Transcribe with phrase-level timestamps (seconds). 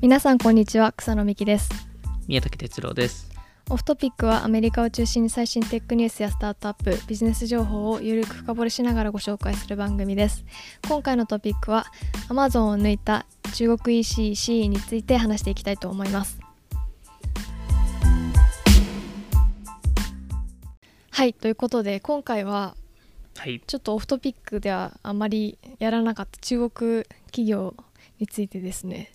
[0.00, 1.68] 皆さんこんにちは草野美希です。
[2.28, 3.32] 宮武哲郎です。
[3.68, 10.44] オフトピックはアメリカを中心に最新テックニュースやスタートアップビジネス情報をゆるく深掘りしながらご紹介する番組です。
[10.86, 11.86] 今回のトピックは
[12.28, 16.38] Amazon を抜いた中国 EC、CE について話していきたいと思います。
[21.10, 22.76] はいということで今回は
[23.36, 23.60] はい。
[23.66, 27.74] ちょっとオフトピックではあまりやらなかった中国企業
[28.20, 29.10] についてですね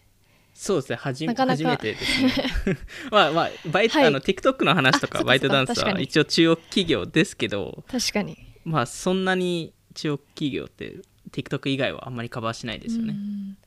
[0.54, 0.96] そうですね。
[0.98, 1.64] はじなかなか。
[1.64, 2.34] 初めてですね。
[3.12, 4.08] まあまあバイト、はい。
[4.08, 5.24] あの TikTok の話とあそっかか。
[5.24, 6.04] バイトダンスはそっか確かに。
[6.06, 8.38] 一応中国企業ですけど確かに。
[8.64, 10.98] まあそんなに中国企業って
[11.32, 13.14] TikTok 以外はあんまりカバーしないですよね。
[13.14, 13.58] うん。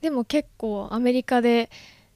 [0.00, 1.70] でも結構アメリカで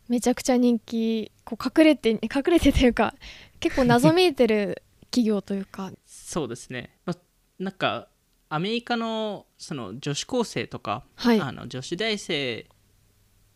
[0.08, 3.14] めちゃくちゃ人気こう隠れて 隠れてというか
[3.60, 5.92] 結構謎めいてる企業というか。
[6.04, 7.18] そうですね、まあ、
[7.58, 8.08] なんか
[8.50, 11.40] アメリカのその女子高生とか、はい。
[11.40, 12.66] あの女子大生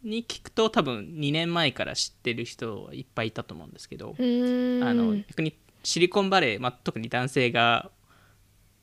[0.03, 7.91] に聞くと多分2年前から知ってる人はいっぱいいたと思うんですけど、あの逆にシリコンバレー、まあ、特に男性が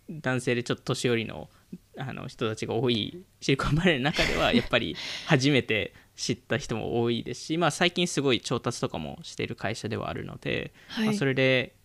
[0.10, 1.50] 男性でちょっと年寄りの
[1.98, 11.76] あの人たちが多いシリコンバレーの中では やっぱり初めて知った人も多いですし、まあ、最近すごい調達とかもしている会社ではあるので、はいまあ、それで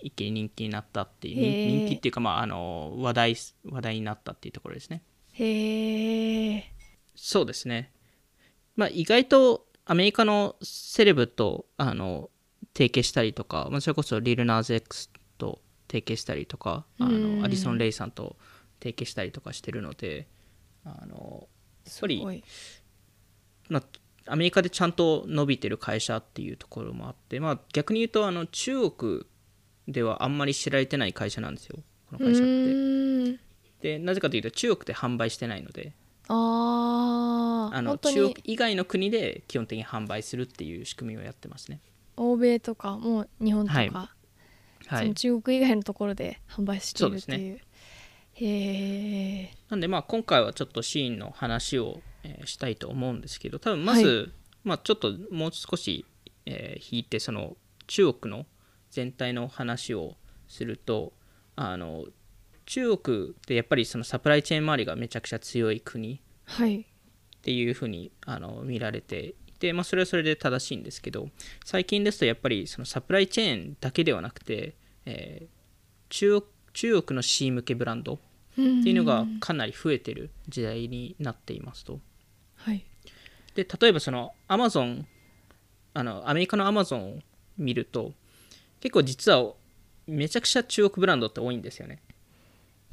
[0.00, 1.36] 一気に人気になったっていう
[1.82, 5.02] 人気っていうか、まあ、あの話題話題になったっていうところですね。
[5.32, 6.72] へえ
[7.14, 7.92] そうですね。
[8.78, 12.30] まあ、意外とアメリカのセレブとあの
[12.74, 18.36] 提携したりとか、まあ、それこそリルナーズ X と提携したりとかあうんのアディソン・レイさんと
[18.80, 20.28] 提携したりとかしてるので
[20.84, 21.48] あの
[21.84, 22.44] やっぱり
[23.68, 29.26] まあ、アメリカでちゃんと伸びてる会社っていうところもあって、まあ、逆に言うとあの中国
[29.88, 33.38] ではあんまり知られてない会社なんですよこのう会社って。
[33.80, 35.92] でなぜかというと中国で販売してないので
[36.28, 41.80] ああの中国に以外の国で基本的に販売するっていう仕組みをやってますね。
[42.16, 44.10] 欧米とかもう日本とか、
[44.86, 45.14] はい。
[45.14, 47.60] 中国以外のところで販売しているってそういう
[48.34, 54.32] へえなんでまあ今回はちょっとシーンの話を、えーしたいと思うんですけど多分まず、
[54.64, 56.04] まあ、ちょっともう少し、
[56.46, 58.46] えー引いてその中国の
[58.90, 60.16] 全体の話を
[60.46, 61.12] すると
[61.56, 62.04] あの
[62.68, 66.86] 中国ってやっぱりそのサプライチェーン周りがめちゃくちゃ強い国っはい
[67.42, 71.28] ていうふうにあの見られていて、まあ、それはそれで正しいんですけど
[71.64, 75.58] 最近ですとやっぱりそのサプライチェーンだけではなくて、えー
[76.10, 82.00] 中国中国の C 向けブランドってっていうのがかなり増えてる時代になっていますと。
[82.56, 82.84] はい
[83.54, 85.06] で例えばそのアマゾン
[85.94, 87.18] あのアメリカのアマゾンを
[87.56, 88.12] 見ると
[88.80, 89.52] 結構実は
[90.06, 92.00] めちゃくちゃ中国ブランドって多いんですよね。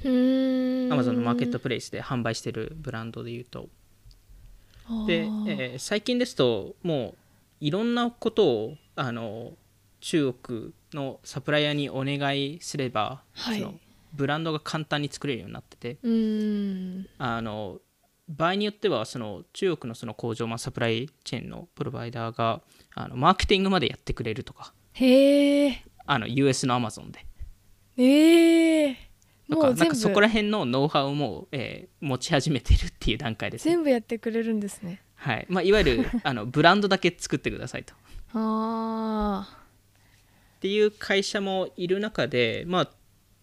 [0.04, 0.94] うーん。
[0.94, 3.70] アマゾンのマーケットプレイスで販売してるブランドでいうと。
[5.08, 7.18] で、えー最近ですともう
[7.60, 9.54] いろんなことをあの
[10.02, 13.60] 中国のサプライヤーにお願いすれば、はい。
[13.60, 13.76] その
[14.14, 15.98] ブランドが簡単に作れるようになってて。
[17.18, 17.80] あの
[18.28, 22.62] 場合によってはその中国のその工場、まあ、サプライチェーンのプロバイダーが
[22.96, 24.74] あのマーケティングまでやってくれるとか。
[24.94, 27.26] へえあの US のアマゾンで。
[27.98, 28.98] ええ
[29.50, 33.72] とかなんかそこら辺のノウハウも、えー持ち始めてるっていう段階です、ね。
[33.72, 35.02] 全部やってくれるんですね。
[35.16, 35.46] はい。
[35.50, 37.96] まあ、いわゆる あのブランドだけ作ってくださいと。
[38.34, 39.48] あ
[40.58, 42.92] っていう会社もいる中で、まあ、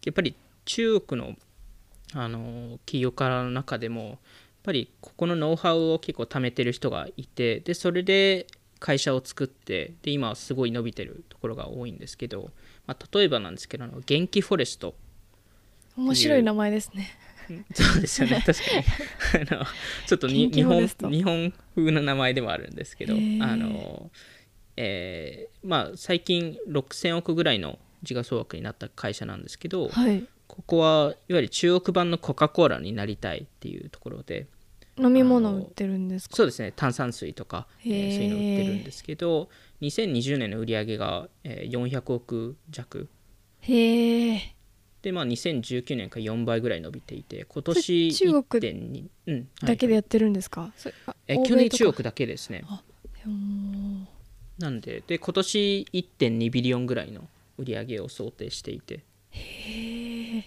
[0.05, 1.37] やっぱり中国の
[2.15, 4.19] あの企業家の中でもやっ
[4.65, 8.47] ぱりここのノウハウを結構貯めてる人がいてでそれで
[8.81, 12.51] 会社を作ってで今はすごい伸びてるところが多いんですけど、
[12.87, 14.95] まあ、例えばなんですけどあの元気フォレストー
[15.97, 17.11] 面白い名前ですね。
[17.75, 18.43] そうですよね。
[18.47, 19.49] 確かに。
[19.51, 19.65] あの
[20.07, 23.17] ちょっと日本日本風な名前でもあるんですけどあ
[23.57, 24.11] の、
[24.77, 30.25] えーまあ、最近6000億ぐらいの時価総額になった会社なんですけど、はい。
[30.47, 34.47] ここはいわゆる中国版のコカ・コーラになりたいっていうところで
[34.99, 36.37] 飲み物売ってるんですか？
[36.37, 36.73] そうですね。
[36.77, 39.49] 炭酸水とか、えーそういうの売ってるんですけど
[39.81, 43.09] 2020年の売り上げが、えー400億弱。
[43.61, 44.55] へえ
[45.02, 50.72] で、まあ、2019年から4倍ぐらい伸びていて今年それ中国1.2、うんはいだけでやってるんですか、
[51.26, 52.64] えー欧米基本的にとか中国だけですね。
[54.58, 57.28] なんでで今年1.2ビリオンぐらいの
[57.58, 59.00] 売り上げを想定していて。
[59.31, 60.44] へえ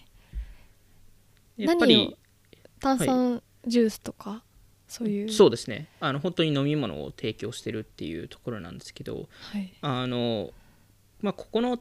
[1.58, 2.16] やっぱり
[2.80, 4.44] 炭酸ジュースとか、
[4.88, 5.32] そういう？
[5.32, 5.88] そうですね。
[6.00, 9.74] あの本当に飲み物を提供してるっていうところなんですけどはい。
[9.82, 10.52] あの、
[11.22, 11.80] まあ、ここの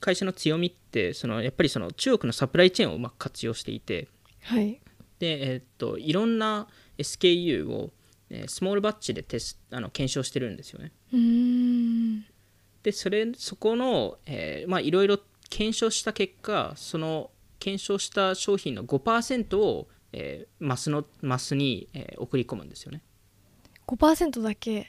[0.00, 4.08] 会社の強みってそのやっぱりその中国のサプライチェーンをうまく活用していて
[4.42, 4.80] はい。
[5.18, 7.90] で、えっといろんな SKU を
[8.30, 10.92] えースモールバッチでテスあの検証してるんですよね。
[11.12, 12.24] うーん。
[12.82, 23.02] でそれそこの、えーまあいろいろ検証した結果その検証した商品の5%を、えーマスのマスに、えー送り込むんですよね。
[23.86, 24.86] 5%だけ？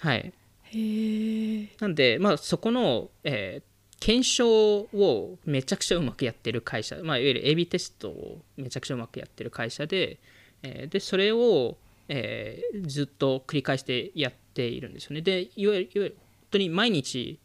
[0.00, 3.62] はい、へえなんで、まあ、そこの、えー
[4.00, 10.18] 検証をめちゃくちゃうまくやってる会社、まあ、いわゆる AB テストをめちゃくちゃうまくやってる会社で,、
[10.62, 11.76] えーでそれを、
[12.08, 15.20] えーずっと繰り返してやっているんですよね。
[15.20, 17.38] でいわゆるいわゆる本当に毎日、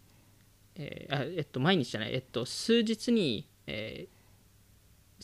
[0.75, 4.13] えーあえっと、毎日じゃない、えっと、数日に、えー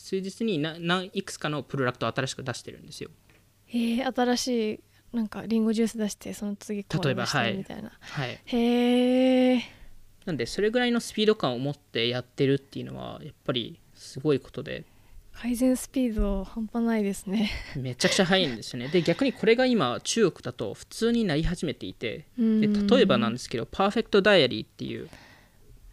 [0.00, 3.10] 数日にな何いくつかのプロダクトを新しく出してるんですよ。
[3.66, 4.80] へえ新しい
[5.12, 9.79] なんかリンゴジュース出してその次こ例えばれしてはいみたいな、はい、へえ
[10.26, 14.84] なんでそれぐらいのスピード感を持ってやってるっていうのはやっぱりすごいことで。
[15.32, 17.50] 改善スピード半端ないですね。
[17.74, 18.88] めちゃくちゃ速いんですよね。
[18.88, 22.26] で逆にこれが今中国だと普通になり始めていて。
[22.36, 25.08] でで例えばなんですけどパーフェクトダイアリーっていう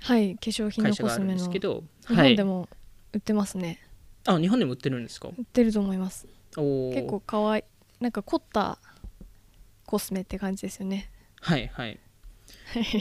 [0.02, 1.32] はい化粧品のコスメの。
[1.34, 2.68] 日ですけど本でも
[3.14, 3.80] 売ってますね、
[4.26, 5.30] あ日本でも売ってるんですか？
[5.30, 6.28] 売ってると思います。
[6.58, 6.94] おー。
[6.96, 7.64] 結構かわいい
[8.04, 8.80] なんか凝った
[9.86, 11.10] コスメって感じですよね。
[11.40, 12.00] はいはい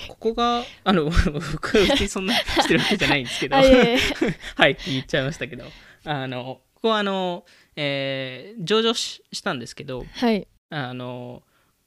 [0.09, 3.57] ここがあの僕はそんなしてるわけじゃないんですけど。
[3.57, 5.65] はいって言っちゃいましたけど。
[6.05, 10.47] あのここはあの、えー上場ししたんですけどはい。
[10.71, 11.43] あの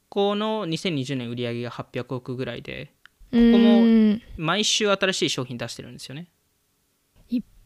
[0.10, 2.94] この2020年売り上げが800億ぐらいで
[3.32, 6.30] ここもい毎週新しい商品出してるんですよね。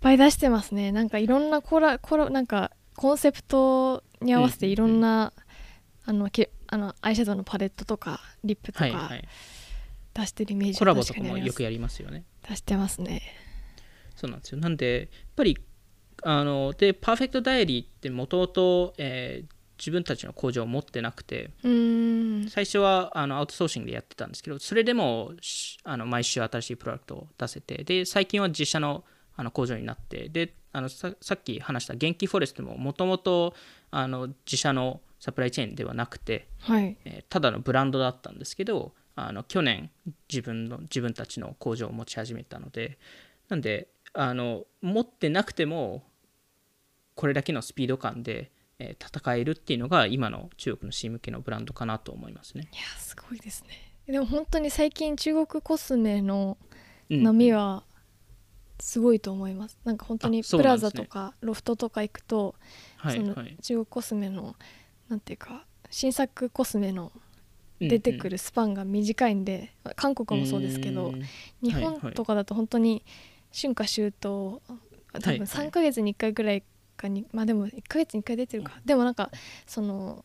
[0.04, 0.92] っぱい出してますね。
[0.92, 5.32] なんかいろんなコラコラなんかコンセプトに合わせていろんな、
[6.06, 8.84] あのけあのアイシャドウのパレットとかリップとか。
[8.84, 9.28] はいはい
[10.14, 12.24] 出してるイメージコラボとかもよくやりますよね。
[12.48, 13.22] 出してますね。
[14.16, 14.60] そうなんですよ。
[14.60, 15.58] なんでやっぱり
[16.22, 18.94] あのでパーフェクトダイアリーってもともと
[19.78, 21.50] 自分たちの工場を持ってなくて
[22.50, 29.04] 最初はあのアウトソーシングでやってたんですけどそれでもしあの毎週新しいプロダクトを出せてで最近は自社の
[29.36, 33.56] あの工場になってであのささっき話した元気フォレストももともと
[33.90, 36.98] あの自社のサプライチェーンではなくて、はい。
[37.06, 39.92] えーただのブランドだったんですけどあの去年
[40.32, 42.98] 自分の自分たちの工場を持ち始めたので
[43.50, 46.04] なんであの持ってなくても
[47.16, 52.68] これだけのスピード感で、えー戦えるっていうのが今の中国の C 向けのブランドかなと思いますね。
[52.74, 53.94] いやすごいですね。
[54.08, 56.58] でも本当に最近中国コスメの
[57.10, 57.24] うん。
[57.24, 57.84] 波は
[58.80, 62.56] すごいと思います、なんか本当にプラザとかロフトとか行くと、
[63.02, 63.46] そのはい。
[63.46, 64.56] はい中国コスメの
[65.08, 67.22] なんていうか新作コスメのうん
[67.80, 71.22] 出てくるスパンが短いんで、韓国もそうですけどうん。
[71.62, 73.04] 日本とかだと本当に
[73.54, 74.62] 春夏秋冬
[75.14, 76.64] 多分はい3ヶ月に1回ぐらい
[76.98, 79.30] かに、まあでも1ヶ月に1回出てるか、でもなんか
[79.68, 80.24] その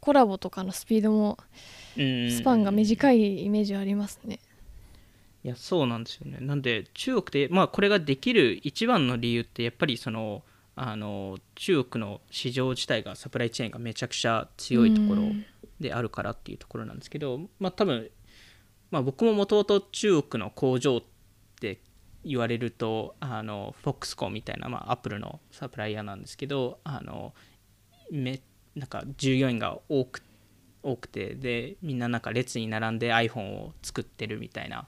[0.00, 1.38] コラボとかのスピードも
[1.96, 4.40] うんスパンが短いイメージはありますね。
[5.42, 6.38] いやそうなんですよね。
[6.40, 10.42] なんで中国で、まあ、これができる一番の理由ってやっぱりその
[10.76, 15.22] あの中国の市場自体がサプライチェーンがめちゃくちゃ強いところ。
[15.22, 15.44] うん
[15.80, 18.10] であるからっていうところなんですけど、まあ、多分、
[18.90, 21.02] まあ、僕ももともと中国の工場っ
[21.60, 21.80] て
[22.24, 27.32] 言われるとあのフォックスコンみたいな、まあ、アップルのサプライヤーなんですけどあの
[28.10, 28.40] め
[28.74, 30.22] なんか従業員が多く
[30.82, 34.86] 多くてでみんななんか列に並んで iPhone を作ってるみたいな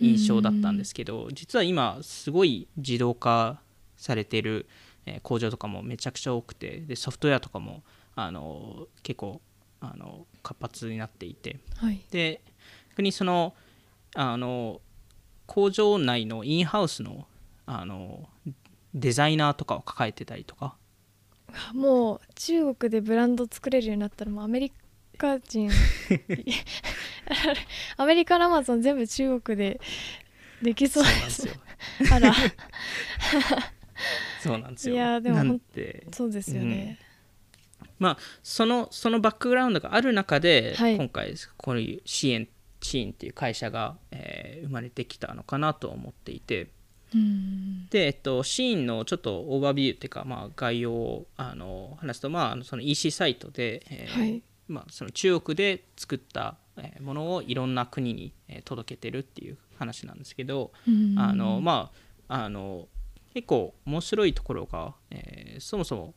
[0.00, 3.60] 印象だったんですけど実は今すごい自動化
[3.96, 4.66] されてる
[5.06, 7.82] えー工場とかもめちゃくちゃ多くてでソフトウェアとかも
[8.14, 9.40] あの結構
[9.80, 12.40] あの活発になっていてはい、で
[12.90, 13.54] 逆にその
[14.14, 14.80] あの
[15.46, 17.26] 工場内のインハウスの
[17.66, 18.28] あの
[18.94, 20.76] デザイナーとかを抱えてたりとか。
[21.72, 24.72] もう中国でブランド作れるようになったらもうアメリ
[25.16, 25.70] カ人。
[27.96, 29.80] アメリカのアマゾン全部中国で
[30.62, 31.54] できそうでそうなんですよ。
[32.12, 32.34] あら。
[34.42, 34.94] そうなんですよ。
[34.94, 35.60] いやでも
[36.12, 36.98] そうですよね、
[37.98, 40.96] まあそのそのバックグラウンドがある中で、はい。
[40.96, 42.48] 今回こういう支援
[42.80, 46.68] チーンっていう会社が、えー生まれてきたのかなと思っていて。
[47.14, 47.86] うん。
[47.88, 54.42] で、えっと、シーンのちょっとオーバービューっていうか、まあ、概要をあの話すと、まあその EC サイトで、えーはい。
[54.68, 61.14] まあ、その中国で作ったえーものをいろんな国にえー届けてるっていう話なんですけど、うん。
[61.18, 61.90] あのま
[62.28, 62.88] ああの
[63.32, 66.14] 結構面白いところが、えーそもそも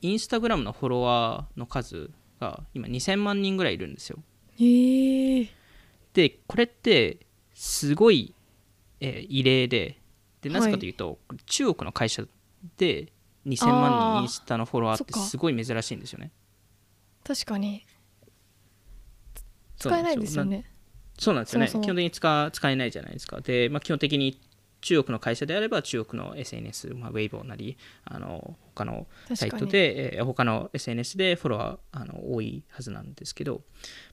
[0.00, 2.10] インスタグラムのフォロワーの数
[2.40, 4.18] が今2000万人ぐらいいるんですよ。
[4.58, 5.48] えー、
[6.12, 7.20] でこれって
[7.54, 8.34] すごい、
[9.00, 9.98] えー異例で
[10.42, 12.24] でなぜかというと、中国の会社
[12.76, 13.12] で
[13.46, 16.32] 2000万人インスタのフォロワーってすごい珍しいんですよね。
[17.24, 17.84] 確かに。
[19.78, 20.64] 使えないですよね。
[21.18, 21.68] そうなんですよね。
[21.68, 23.40] 基本的に使使えないじゃないですか。
[23.40, 24.40] で、まあ、基本的に
[24.82, 33.62] 中国の会社であれば中国の SNS、まあ、ウェイボーなりあの他のサイトで、えー他の SNS でフォロワーあの多いはずなんですけど、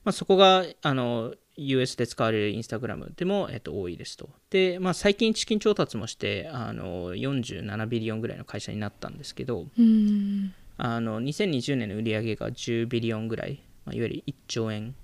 [0.04, 4.30] まあ、そこがあの US で使われるインスタグラムでも、えっと多いですと。
[4.48, 10.54] で、まあ、最近資金調達もしてあの47ビリオンぐらいの会社になったんですけどうん。
[10.78, 14.94] あの2020年の売り上げが10ビリオンぐらい、まあ、いわゆる1兆円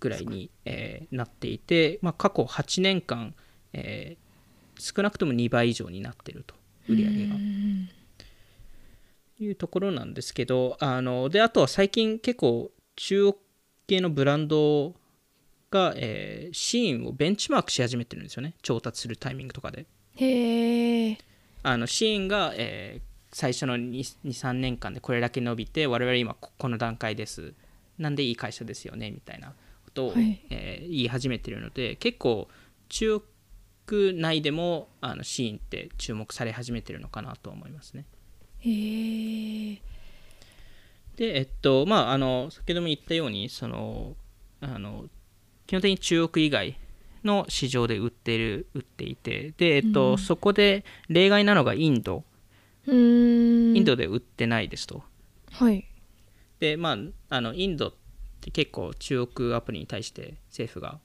[0.00, 3.34] ぐらいに、えーなっていて、まあ、過去8年間、
[3.72, 4.22] えー
[4.80, 6.54] 少なくとも2倍以上になってると
[6.88, 7.34] 売り上げが。
[7.36, 7.88] うん。
[9.38, 13.34] いうところなんですけどあのであとは最近結構中国
[13.86, 14.94] 系のブランド
[15.70, 18.54] が、えーシーンをベンチマークし始めてるんですよね。
[18.62, 19.86] 調達するタイミングとかで。
[20.16, 21.18] へえ
[21.62, 27.54] あのシーンが、えー最初の23年間でこれだけ伸びて我々今ここの段階です。
[27.98, 30.40] なんでいい会社ですよねみたいなことを、はい。
[30.50, 32.48] えー言い始めてるので結構
[32.90, 33.31] 中国
[34.14, 38.06] 内でもあのシーンって注目され始めてるのかなと思いますね。
[38.60, 39.82] へえ
[41.16, 44.14] でえっとまああの先ほども言ったようにその
[44.60, 45.06] あの
[45.66, 46.78] 基本的に中国以外
[47.24, 50.18] の市場で売ってる売っていてでえっと、うん。
[50.18, 52.24] そこで例外なのがインド。
[52.86, 53.76] うん。
[53.76, 55.02] インドで売ってないですと、
[55.52, 55.86] はい。
[56.58, 56.96] でまあ
[57.36, 57.94] あのインドっ
[58.40, 60.98] て結構中国アプリに対して政府が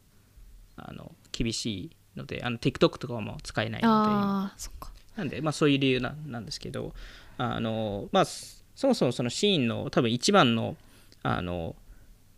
[0.75, 4.67] あの厳しいのであの TikTok とかも使えないので。
[5.17, 6.93] なんで、まあ、そういう理由ななんですけど
[7.39, 10.75] あの、まあ、そそもそもそのシーンの多分一番の
[11.24, 11.75] あの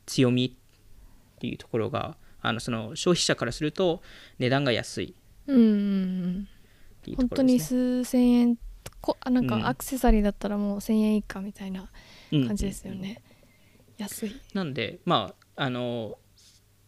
[0.05, 4.01] 強みっていうところがあのその消費者からすると
[4.39, 5.13] 値段が安い。
[5.47, 5.65] うんうんう
[6.27, 6.47] ん
[7.01, 7.59] っていうと本当に。
[7.59, 8.57] 数千円
[9.01, 9.49] こあなんうん。
[9.61, 11.89] かアクセサリーだったらもう1000円以下みたいな
[12.31, 12.47] うん。
[12.47, 13.21] 感じですよね、
[13.97, 14.35] 安い。
[14.53, 16.17] なんで、まあ、あの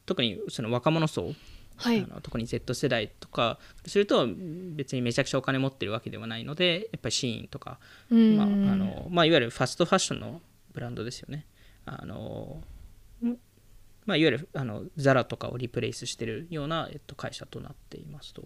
[0.05, 1.33] 特にその若者層、
[1.77, 4.27] はいあの特に Z 世代とかすると
[4.75, 10.41] 別にめちゃくちゃお金持ってるわけではないのでやっぱりシーンとかうんまああのまあ、いわゆるファストファッションの
[10.73, 11.45] ブランドですよね。
[11.85, 12.61] あの
[13.23, 13.37] ん
[14.05, 18.43] まあ、いわゆるあのザラとかをリプレイスしてるような、えっと、会社となっていますと。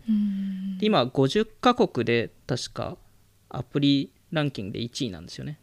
[0.82, 2.98] 今、50カ国で確か
[3.50, 5.60] アプリランキングで1位なんですよね。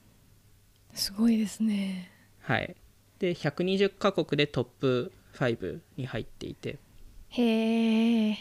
[0.94, 2.74] すごいですねはい。
[3.18, 6.78] で、120カ国でトップ5に入っていて、
[7.32, 8.36] へえ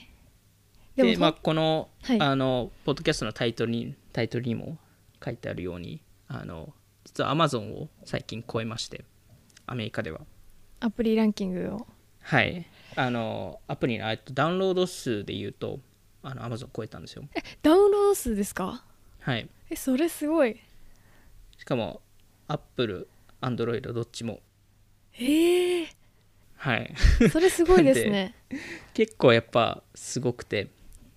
[0.96, 2.22] でまあ、この,、はい。
[2.22, 4.78] あのポッドキャストのタイトルにタイトルにも
[5.24, 6.74] 書いてあるようにあの
[7.06, 9.06] 実は Amazon を最近超えまして
[9.66, 10.22] アメリカでは。
[10.82, 11.88] アプリランキングを。
[12.22, 12.66] はい。
[12.96, 15.80] あのアプリのえっとダウンロード数で言うと
[16.24, 17.24] あの Amazon 超えたんですよ。
[17.62, 18.84] ダウンロード数ですか？
[19.22, 19.50] はい。
[19.70, 20.60] えそれすごい。
[21.58, 22.02] しかも
[22.48, 23.08] Apple、
[23.42, 24.42] Android どっちも。
[25.12, 25.88] へえ
[26.62, 26.94] はい。
[27.32, 28.36] それすごいですね。
[28.94, 30.68] 結構やっぱすごくて。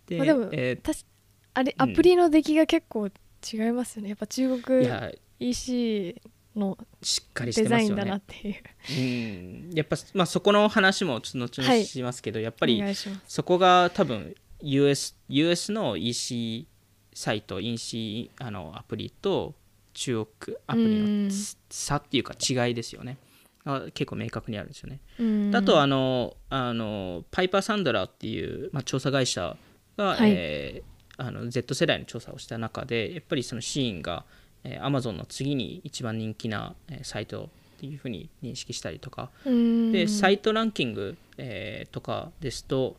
[0.06, 1.04] で,、まあでもえたし
[1.52, 1.90] あれうん。
[1.90, 4.08] アプリの出来が結構違いますよね。
[4.08, 6.22] やっぱ中ー国 EC
[6.56, 8.54] のしっかりしてデザインだなっていう。
[8.90, 9.70] うん。
[9.74, 12.82] やっぱ、まあ、そこの話もちょっと後はい々しますけど、やっぱおり
[13.28, 16.66] そこが多分 US, US の EC
[17.12, 19.54] サイト EC あのアプリと
[19.92, 21.28] 中国アプリうん。
[21.28, 21.34] の
[21.68, 23.18] 差っていうか違いですよね
[23.64, 25.56] あ結構明確にあるんですよね、うん。
[25.56, 29.56] あとあのあのパイパー・サンドラーっていう、まあ、調査会社
[29.96, 30.30] が、はい。
[30.32, 34.24] えーあの Z 世代の調査をした中でやっぱりそのシーンが、
[34.64, 37.44] えー、Amazon の次に一番人気な、えーサイト
[37.76, 39.30] っていうふうに認識したりとか。
[39.44, 39.92] うん。
[39.92, 42.96] でサイトランキング、えーとかですと、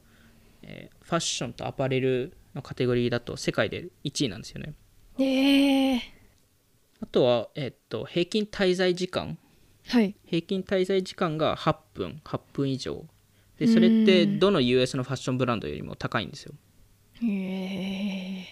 [0.62, 4.74] えーファッションとアパレルのカテゴリーだと世界で1位なんですよね。
[5.20, 6.02] ええ
[7.02, 9.38] あとは、えっと平均滞在時間
[9.88, 10.16] はい。
[10.26, 13.06] 平均滞在時間が8分8分以上。
[13.60, 16.54] でそれってどの US のファッションブランドよりも高いんですよ。
[17.22, 17.28] へ
[18.42, 18.48] え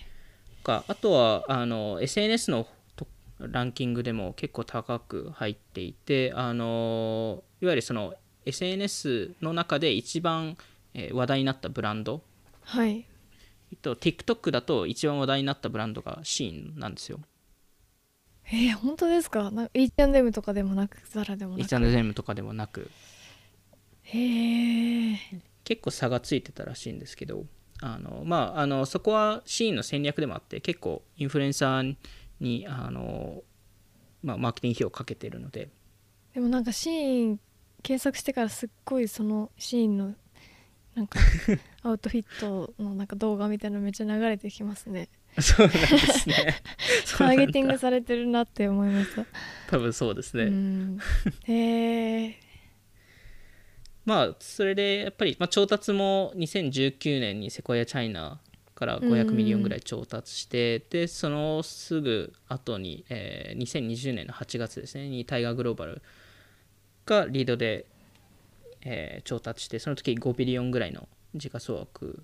[0.63, 3.06] かあとはあの SNS のと
[3.40, 8.13] ランキングでも結構高く入っていてあのいわゆるその
[8.46, 10.58] SNS の中で一番、
[10.94, 12.22] えー話題になったブランド。
[12.62, 13.06] はい。
[13.82, 17.20] と、TikTok だと一番話題になったブランドが SHEIN なんですよ。
[18.48, 19.52] えー、本当ですか？
[19.52, 22.90] なんか H&M とかでもなくザラでもなく？H&M とかでもなく。
[24.04, 25.18] へえ
[25.64, 27.46] 結構差がついてたらしいんですけど
[27.82, 31.96] あの、まあ、あのそこは SHEIN の戦略でもあって結構インフルエンサー
[32.42, 33.42] にあの、
[34.22, 35.70] まあ、マーケティング費をかけてるので。
[36.34, 37.40] でもなんかシーン
[37.82, 40.16] 検索してからすっごいそのシーンの
[40.96, 41.20] なんか
[41.84, 45.10] アウトフィットのなんか動画みたいなのめっちゃ流れてきますね
[45.40, 46.62] そうなんですね。
[47.18, 49.25] ターゲティングされてるなって思いました
[49.70, 51.00] 多分そうですね、うん。
[51.46, 52.40] へえ
[54.06, 58.40] まあそれでやっぱり、まあ、調達も2019年にセコイアチャイナ
[58.75, 66.02] から500 million ぐらい調達して、でそのすぐ後に、えー2020年の8月ですねにタイガーグローバル
[67.06, 67.86] がリードで、
[68.82, 72.24] えー調達してその時5 billion ぐらいの時価総額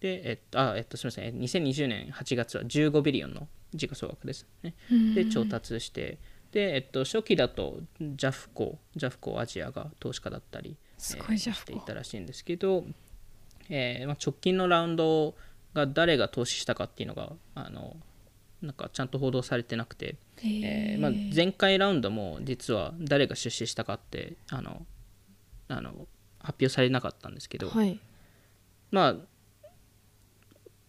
[0.00, 4.74] で、えっと、あ、えっと、すみません、え2020年8月は15 billion の時価総額ですね。
[5.14, 6.18] で、調達して、
[6.52, 11.62] で、えっと、初期だと、ジャフコ、ジャフコアジアが投資家だったり、すごいジャフコ。
[11.62, 12.86] していたらしいんですけど、
[13.68, 15.34] えーまあ、直近のラウンド
[15.74, 17.96] が誰が投資したかっていうのが、あの、
[18.62, 24.84] なんかちゃんと報道されてなくて、えーまあ、前回ラウンドも実は誰が出資したかってあの
[25.68, 25.90] あの
[26.40, 28.00] 発表されなかったんですけど、はい。
[28.90, 29.16] まあ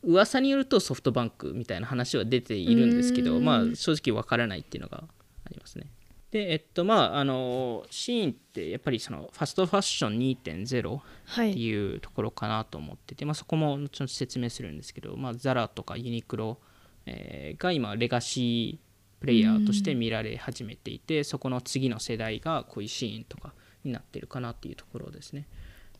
[0.03, 5.03] 噂によるとソフトバンクみたいな話は出ているんですけど、まあ、正直わからないっていうのが
[5.46, 5.91] ありますね。
[6.32, 16.60] でえっとまああのシーンってやっぱりそのファストファッション2.0はっていいうところかなと思ってて、まあ、そこも後々説明するんですけど、まあ、ザラとかユニクロ、
[17.08, 18.89] えーが今レガシー
[19.20, 23.53] プレイヤーとして見られ始めていて、そこの次の世代がこういうシーンとか
[23.84, 25.48] になってるかなっていうところですね。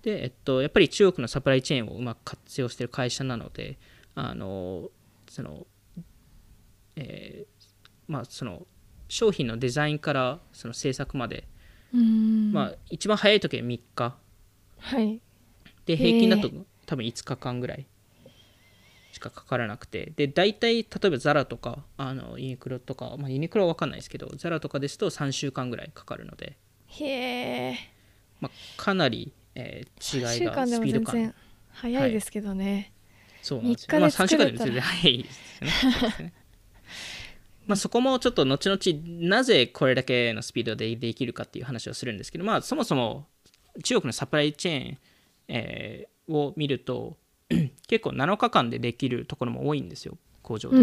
[0.02, 3.78] で、えっと、やっぱり中国のサプライチェーンをうまく活用している会社なので、
[4.16, 4.90] あの
[5.30, 5.66] その、
[6.96, 8.66] えーまあ、その
[9.08, 11.48] 商品のデザインからその制作まで、
[11.94, 14.16] まあ、一番早い時は3日。
[14.80, 15.22] はい。
[15.86, 16.50] で平均だと
[16.86, 17.86] 多分5日間ぐらい
[19.12, 20.12] しかかからなくて。
[20.16, 27.06] で大体例えばザラとかあのユニクロとか、まあ、ユニクロは分かんないですけどザラとかですと3週間ぐらいかかるので、へ
[27.72, 27.78] え
[28.40, 31.16] まあ、かなり、えー違い週がスピード感。
[31.16, 31.36] 然
[31.72, 32.92] 早いですけどね、
[33.50, 36.34] そうなんです3日でよまあ、3週間でも全然早いですよね。
[37.68, 43.28] まあそこもちょっと後々なぜこれだけのスピードでできるかっていう話をするんですけどまあそもそも
[43.84, 44.98] 中国のサプライチェーン、
[45.50, 47.18] えーを見ると
[47.88, 50.78] 結構7日間でできるところも多いんですよ工場で、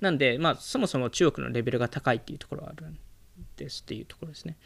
[0.00, 2.98] なんでまあそもそも中国のレベルが高いっていうところがあるん
[3.56, 4.56] ですっていうところですね。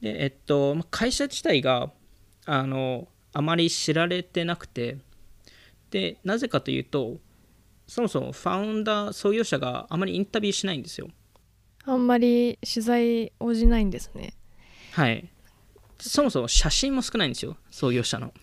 [0.00, 1.90] でえっとまあ会社自体が
[2.44, 4.98] あのあまり知られてなくて
[5.90, 7.18] でなぜかというと
[7.86, 11.08] そもそもファウンダー創業者があまりインタビューしないんですよ。
[11.84, 14.34] あんまり取材応じないんですね。
[14.92, 15.28] はい。
[15.98, 18.34] そもそも写真も少ないんですよ創業者の。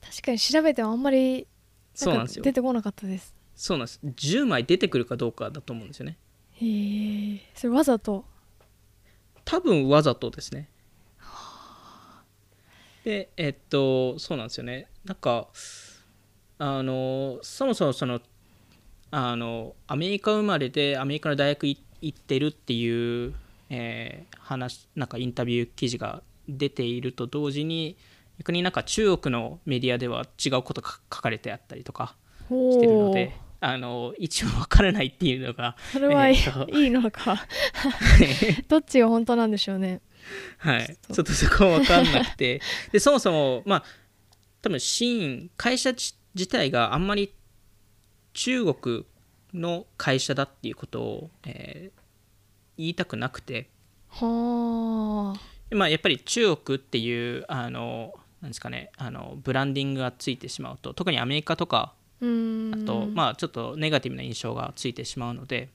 [0.00, 1.46] 確かに調べてもあんまり
[1.94, 2.42] そうなんですよ。
[2.44, 3.34] 出てこなかったです。
[3.54, 4.00] そうなんです。
[4.02, 6.18] 10枚出てくるかどうかだと思うんですよね。
[6.54, 7.40] へえ。
[7.54, 8.24] それわざと？
[9.44, 10.68] 多分わざとですね。
[13.04, 14.88] でえっとそうなんですよね。
[15.04, 15.48] なんか
[16.64, 18.20] あのそもそもその
[19.10, 23.34] あのアメリカ生まれでアメリカの大学い行ってるっていう、
[23.68, 27.96] えー話なんかインタビュー記事が出ていると同時に
[28.38, 32.14] 逆になんか中国のメディアでは違うことが書かれてあったりとか
[32.48, 36.86] ほしてるのであの一応わからないっていうのがそれはいい,、えー とい。
[36.86, 37.46] いのか
[38.68, 40.00] どっちが本当なんでしょうね。
[40.58, 41.32] はい、ちょっと。
[41.32, 42.60] そこは分かんなくて。
[42.92, 43.84] でそもそもまあ
[44.60, 47.32] 多分シーン会社自自体があんまり
[48.32, 49.06] 中国
[49.52, 52.02] の会社だっていうことを、えー
[52.78, 53.68] 言いたくなくて、
[54.08, 55.74] はあ。
[55.74, 62.24] まあ、やっぱり中国っていうあのなんですかねあのブランディングがついてしまうと特にアメリカとかあ
[62.84, 65.70] と、まあちょっとネガティブな印象がついてしまうので。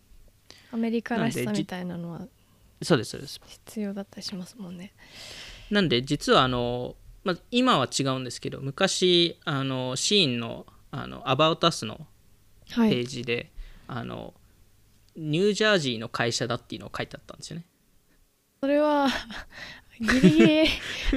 [0.71, 2.27] アメリカらしさみたいなのは
[2.81, 3.41] そうですそうです。
[3.47, 4.93] 必要だったりしますもんね。
[5.71, 12.07] なんで実はあの、まあ、今は違うんですけど昔あのシーンのあの「アバウタス」の
[12.67, 13.51] ペーはいジで、
[13.87, 14.33] あの
[15.15, 17.65] ニュージャージーの会社だっていうのを書いてあったんですよね。
[18.61, 19.07] それは
[19.99, 20.67] ギリギリ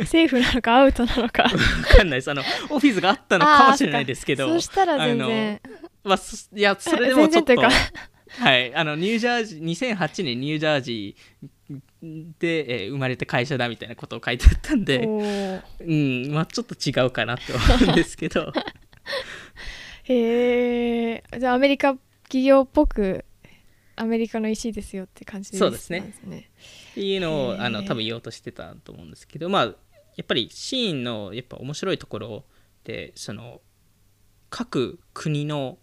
[0.07, 1.45] セーフなのかアウトなのか。
[1.45, 2.31] わかんないです。
[2.31, 5.61] あのオフィスがあったのかもしれないですけどそしたら全然。
[6.03, 7.55] まあ、そいやそれでもちょっと。
[7.59, 8.75] はい。
[8.75, 11.49] あのニュージャージー2008年ニュージャージー
[12.39, 15.05] で、えー生まれた会社だみたいなことを書いてあったんで、
[15.81, 18.53] うんまあ、ちょっと違うかなって思うんですけど。
[20.05, 23.25] へえじゃあアメリカ企業っぽく
[23.95, 26.01] アメリカの石ですよって感じそうですね。
[26.01, 26.51] なんですね。
[26.93, 27.63] っていうのへをー。
[27.63, 29.75] あの多分言おうとしてたと思うんですけどまあや
[30.23, 32.45] っぱりシーンのやっぱ面白いところ
[32.85, 33.61] でその
[34.49, 35.79] 各国の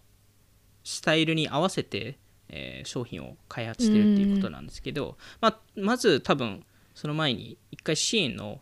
[0.84, 8.60] スタイルに合わせて、えー商品を開発してるっていうことなんですけど、まあ、まず多分その前に一回シーンの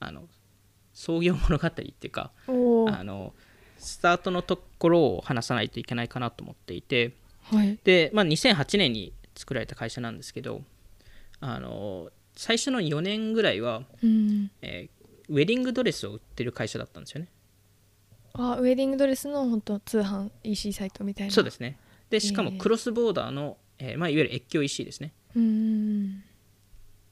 [0.00, 0.24] あの
[0.92, 2.50] 創業物語っていうかあ
[3.04, 3.34] の
[3.78, 7.12] スタートのところを話さないといけないかなと思っていて。
[7.42, 7.78] はい。
[7.84, 10.62] で、まあ、2008年に作られた会社なんですけど
[11.40, 14.50] あの最初の4年ぐらいは、うん。
[14.62, 17.28] えーウェディングドレスを売ってる会社だったんですよね。
[18.34, 21.32] あウェディングドレスの本当通販 EC サイトみたいな。
[21.32, 21.78] そうですね
[22.14, 22.60] でしかもえー。
[22.60, 25.12] クロスボーダーの、えーまあ、いわゆる越境 EC ですね。
[25.36, 26.22] うん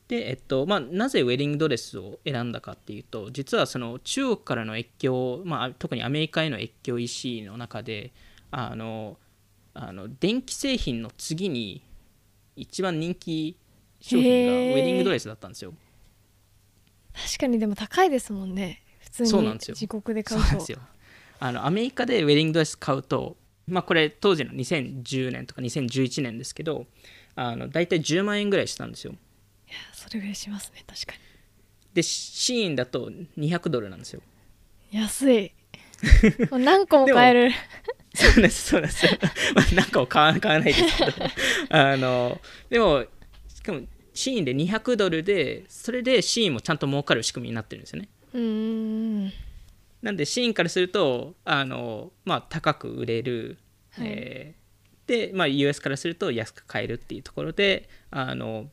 [0.09, 8.13] で、えっとまあ、なぜウェディングドレスを選んだかっていうと実はその中国からの越境、まあ、特にアメリカへの越境 EC の中で
[8.51, 9.17] あの
[9.75, 11.83] あの電気製品の次に
[12.57, 13.57] 一番人気
[14.01, 15.73] 商品がウェディングドレスだったんですよ。
[17.15, 18.83] 確かにでも高いですもんね。
[18.99, 19.75] 普通にそうなんですよ。
[19.75, 20.49] 自国でそ買うと。
[20.49, 20.79] うなんですよ。
[21.41, 26.87] あのアメリカでウェディングドレス買うと、まあ、これ当時の2010年とか2011年ですけど
[27.35, 29.13] あの大体10万円ぐらいしたんですよ。
[29.13, 31.15] いやそれぐらいしますね確か
[31.95, 34.21] でシーインだと200ドルなんですよ。
[34.91, 35.53] に安い
[36.51, 37.51] もう何個も買える
[38.15, 39.07] そうなんです、そうなんです。
[39.55, 41.13] まあ、なんかを買わ買わないですけど。
[41.71, 43.07] あの、でも、
[43.49, 48.09] しかも、シーンで200ドルで、それでシーンもちゃんと儲かる仕組みになってるんですよね。
[48.35, 48.41] うー
[49.27, 49.33] ん
[50.03, 53.59] なんで、シーンからすると、あの、まあ、高く売れる。
[53.91, 54.09] はい。
[54.09, 54.63] えー
[55.07, 58.71] で、まあ、US からすると安く買えるっていうところで、あの、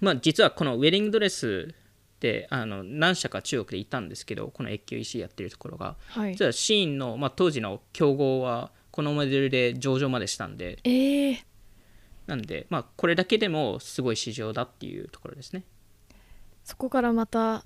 [0.00, 1.74] まあ、実はこのウェディングドレス
[2.18, 5.96] ってあの何社か中国でいたんですけどこの越境 EC やってるところが。
[6.08, 6.32] はい。
[6.32, 10.78] 実はシーンの、まあ、当時の競合はこのモデルで上場までしたんで。
[10.84, 11.38] えー、
[12.26, 15.64] なんで、まあ、これだけでもすごい市場だっていうところですね。
[16.64, 17.64] そこからまた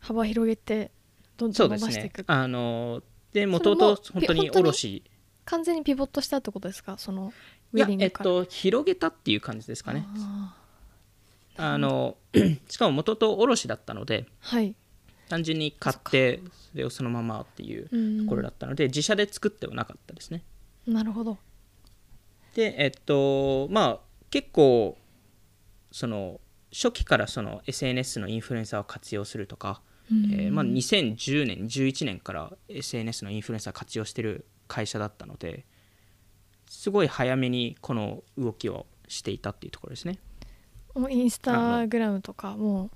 [0.00, 0.90] 幅広げて
[1.38, 2.24] どんそうですねどん伸ばしていく。
[2.26, 5.02] あのでもともと本当に卸。
[5.44, 6.98] 完全にピボットしたってことですか？
[6.98, 7.32] その
[7.72, 8.24] ウェディングから。
[8.24, 10.04] と広げたっていう感じですかね。
[10.14, 10.54] あ
[11.56, 12.16] あの
[12.68, 14.74] しかももともと卸だったのでーはい。
[15.28, 16.40] 単純に買って
[16.72, 18.24] それをそのままっていううん。
[18.24, 20.42] ところだったので自社で作ってはなかったですね。
[20.86, 21.38] なるほど。
[22.54, 24.96] でえっとまあ結構
[25.92, 26.40] その
[26.72, 35.66] 初期からその SNS のインフルエンサーを活用するとか、うんえーまあ、2010年11年から SNS のインフルエンサー活用してる会社だったので
[36.68, 40.18] すごい早めにこの動きをしていたっていうところですね。
[40.94, 42.84] もうインスタグラムとかも。
[42.84, 42.90] う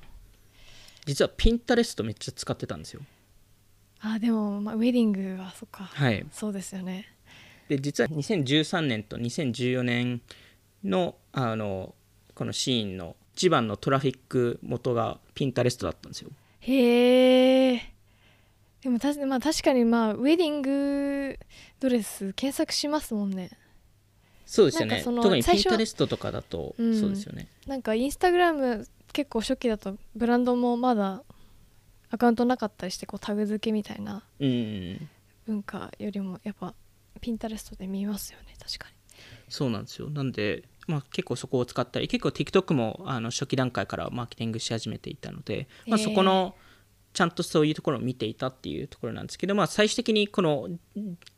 [1.07, 3.01] 実はピンタレストめっちゃ使ってたんですよ。
[4.01, 5.85] あでも、まあ、ウェディングはそっか。
[5.85, 6.25] はい。
[6.33, 7.07] そうですよね。
[7.68, 10.20] で実は2013年と2014年
[10.85, 11.94] のあの
[12.35, 16.31] このシーンの一番のトラフィック元がピンタレストだったんですよ
[16.62, 17.92] へえ
[18.83, 21.38] でもた、まあ、確かにまあウェディング
[21.81, 23.51] ドレス検索しますもんね。
[24.46, 25.03] そうですよね。
[25.05, 26.98] 特にピンタレストとかだとうん。
[26.98, 31.22] そうですよね、なんかインスタグラム結構初期だとブランドもまだ
[32.11, 35.09] アカウントなかったりしてこうタグ付けみたいなうん
[35.46, 36.75] 文化よりもやっぱ
[37.20, 38.92] ピンタレストで見ますよね確か
[39.53, 40.09] そうなんですよ。
[40.09, 46.55] なんで、まあ、結構そこを使ったり結構 TikTok もあの初期段階からマーケティングし始めていたので、まあ、そこの
[47.12, 50.68] ちゃんとそういうところを見ていたっていうところなんですけど、まあ、最終的にこの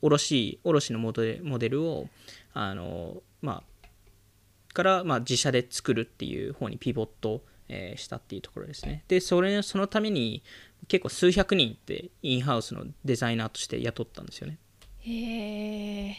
[0.03, 2.09] 卸卸のモデルモデルを
[2.53, 3.87] あの、まあ、
[4.73, 9.05] から、まあ、自社で作るっていう方にピボット、えーしたっていうところですね。
[9.09, 10.43] でそれそのために
[10.87, 14.59] 結構数百人ってインハウスのデザイナーとして雇ったんですよね。
[15.01, 16.17] へえ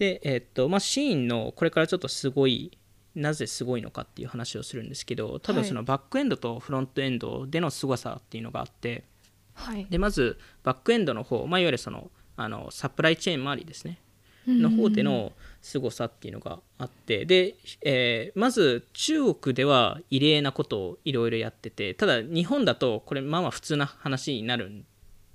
[0.00, 2.76] で、えっとまあ、シーンのこれからちょっとすごい
[3.14, 9.04] なぜすごいのかっていう話をするんですけど多分そのバックエンドとフロントエンドでの凄さっていうのがあって
[9.52, 9.86] はい。
[9.90, 13.98] でまずバックエンドの方、まあ、いわゆるそのあのサプライチェーン周りですね。
[14.46, 24.86] の方での凄さっていうのがあってで、えーまず中国では異例なことをいろいろやっててただ日本だとこれまあまあ普通な話になるん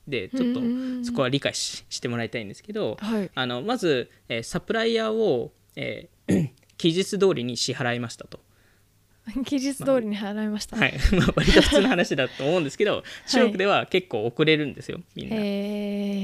[0.07, 0.61] でちょっと
[1.03, 3.31] そこは理解ししてもらいたいんですけど、はい。
[3.33, 8.39] あのまず、えーサプライヤーを、えー 期日通りに支払いましたと、
[9.45, 10.93] 期日通りに払いました、はい。
[11.17, 15.35] まあ、割と普通の話だと思うんですけど中国では結構遅れるんですよみんな。
[15.37, 15.39] へ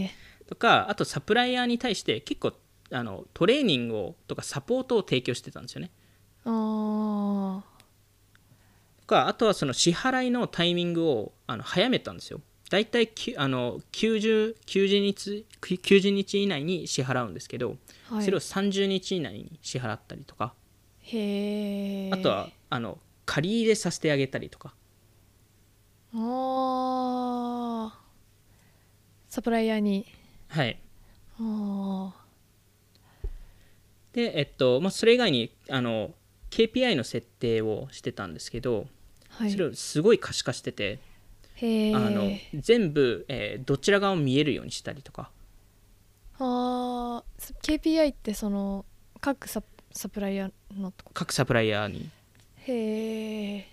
[0.03, 0.11] え
[0.47, 2.53] とかあとサプライヤーに対して結構
[2.91, 5.91] あのトレーニングをとかサポートを提供してたんですよね。
[6.43, 7.63] あ
[8.99, 12.41] とかあとはその支払いのタイミングをあの早めたんですよ。
[12.71, 18.23] だいたいきあの 90, 90, 日90日以内に支払うんですけど、ーはい。
[18.23, 20.53] それを30日以内に支払ったりとか。
[21.01, 24.73] へえあとはあの借り入れさせてあげたりとか。
[26.13, 28.01] あー。
[29.27, 30.05] サプライヤーに。
[30.47, 30.79] はい。
[31.41, 32.13] あ
[34.13, 36.13] でえっとまあそれ以外にあの
[36.49, 39.51] KPI の設定をしてたんですけど、ーはい。
[39.51, 40.99] それをすごい可視化してて、
[41.95, 45.29] あの全部、えーどちら側も見えるようにしたりとか。
[46.39, 48.85] あー KPI ってその
[49.19, 51.11] 各ササプライヤーのとこ？
[51.13, 52.09] 各サプライヤーに。
[52.55, 53.67] へえ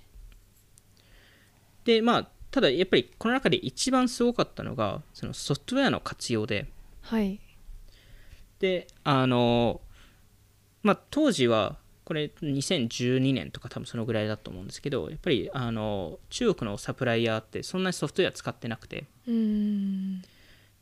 [1.84, 6.66] でまあただやっぱりこの中で一番すごかったのがそのソフトウェアの活用で。
[7.00, 7.40] はい。
[8.58, 9.80] であの
[10.82, 11.76] まあ当時は
[12.08, 19.04] これ2012年とか多分そのぐらいだと思うんですけどやっぱりあの中国のサプライヤーってそんなにソフトウェア使ってなくて。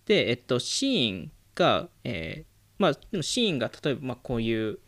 [0.05, 4.79] でえっとシーンが、えーまあでもシーンが例えばまあこういう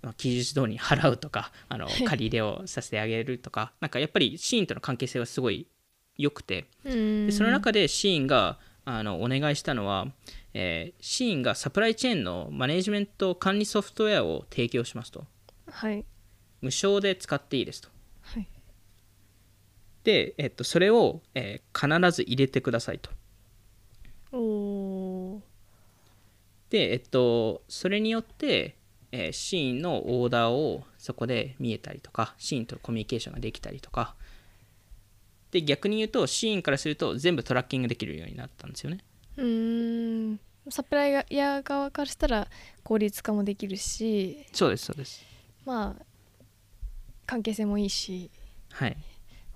[0.00, 5.66] まあ記述通りに払うとか あの借り入れをさせてあげるとかなんかやっぱりシーンとの関係性はすごい
[6.16, 6.66] 良くて。
[6.84, 10.06] でその中でシーンがあのお願いしたのは、
[10.52, 15.26] えーシーンがサプライチェーンのマネジメント管理ソフトウェアを提供しますと
[15.74, 16.04] はい。
[16.60, 17.88] 無償で使っていいですと。
[18.22, 18.48] はい。
[20.04, 23.10] で、えっと、それを、えー必ず入れてくださいと。
[24.32, 25.42] おお
[26.70, 28.76] で、えっと、それによって、
[29.10, 34.14] えーシーンのオーダーをそこで見えたりとかシーンとコミュニケーションができたりとか。
[35.50, 38.98] で逆に言うとシーンからすると全部トラッキングできるようになったんですよね。
[39.36, 40.40] うーん。
[40.70, 42.48] サプライヤー側からしたら
[42.82, 44.46] 効率化もできるし。
[44.52, 45.33] そうですそうです
[45.64, 46.04] まあ
[47.26, 48.30] 関係性もいいし。
[48.70, 48.96] はい。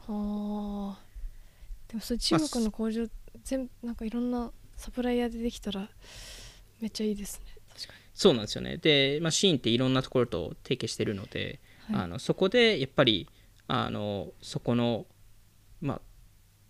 [0.06, 0.98] はあ。
[1.88, 3.06] でもそれ中国の工場
[3.44, 5.88] 全部なんかいろんなサプライヤーでできたら
[6.80, 7.52] めっちゃいいですね。
[7.74, 8.76] 確かそうなんですよね。
[8.78, 13.28] で、まあ、シーンっていろんなところと提携してるので、に、はい、あのそこでやっぱり
[13.66, 15.06] あのそこの
[15.80, 16.00] まあ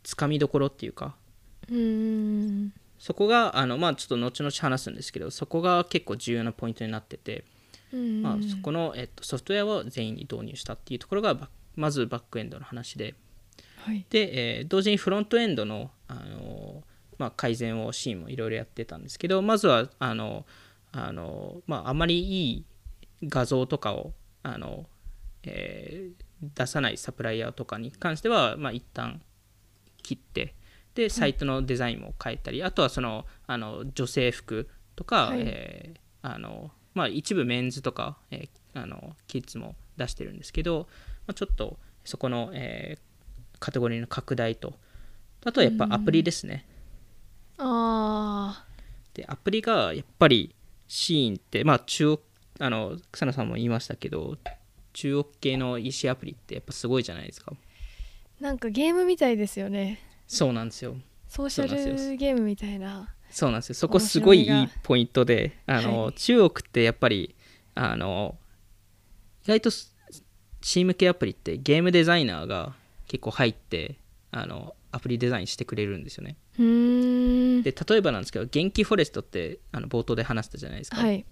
[0.03, 1.16] つかみどころっていうか
[1.68, 2.72] うーん。
[2.98, 7.58] そこがあのまあちょっと後々話すんですけどそこが結構重要なポイントになってて、うん
[7.96, 13.14] まあ、そこの、えっと、ソフトウェアを全員に導入したっていうところがバまずバックエンドの話で。
[13.79, 14.05] はい。
[14.11, 16.83] で、えー同時にフロントエンドの、あの
[17.18, 20.44] まあ、改善をシーンもいろいろやってたんですけどまずはあの
[20.92, 22.64] あの、まあ、あまりいい
[23.24, 24.87] 画像とかをあの、
[25.44, 29.20] えー出さないサプライヤーとかに関しては、まあ、一旦
[30.05, 30.55] 切って
[30.94, 35.40] でサイトのデザインも変えたり、あとはそのあの女性服とか、はい。
[35.40, 40.87] えーあのまあ、一部メンズとか、えーあのキッズも出してるんですけど、
[41.27, 43.01] まあ、ちょっとそこの、えー
[43.61, 44.74] カテゴリーの拡大と
[45.44, 46.64] あとはやっぱアプリですね、
[47.59, 48.64] あ
[49.14, 50.55] でアプリがやっぱり
[50.87, 52.20] シーンってまあ中国
[52.61, 54.37] あの草野さんも言いましたけど
[54.92, 57.53] 中国系の EC アプリってやっぱすごいじゃないですか。
[58.40, 60.01] ーなんかゲームみたいですよね。
[60.27, 60.96] そうなんですよ。
[61.29, 63.75] ソーシャルゲームみたいなそうなんですよ。
[63.75, 66.12] そこすごいいいポイントであの、はい。
[66.14, 67.35] 中国ってやっぱり
[67.75, 68.37] あの
[69.45, 72.75] 意外とシーム系アプリってゲームデザイナーが
[73.07, 73.97] 結構入って
[74.31, 76.37] あのアプリデザインしてくれるんですよね。
[77.62, 81.25] で例えばなんですけど元気フォレストってあの冒頭で話したじゃないですか、はい。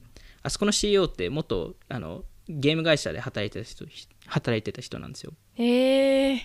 [0.43, 3.85] あそこの CEO って元あのゲーム会社で働いてた人
[4.27, 5.33] 働いてた人なんですよ。
[5.59, 6.39] えー、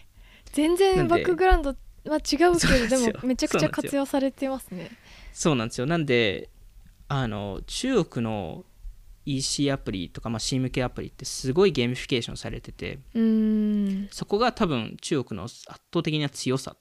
[0.52, 4.90] 全然バックグラウンドは違うけどですもめちゃくちゃ活用されてますね
[5.34, 5.88] そうなんですよ。
[5.88, 6.50] なんで
[7.08, 8.66] あの中国の
[9.26, 13.00] EC アプリとか、まあ、C 向けアプリってすごいゲーミフィケーションされてて
[14.12, 16.80] そこが多分中国の圧倒的な強さっ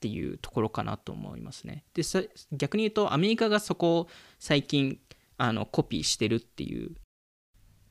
[0.00, 1.84] ていうところかなと思いますね。
[1.94, 4.98] でさ逆に言うとアメリカがそこを最近
[5.36, 6.94] あのコピーしてるっていう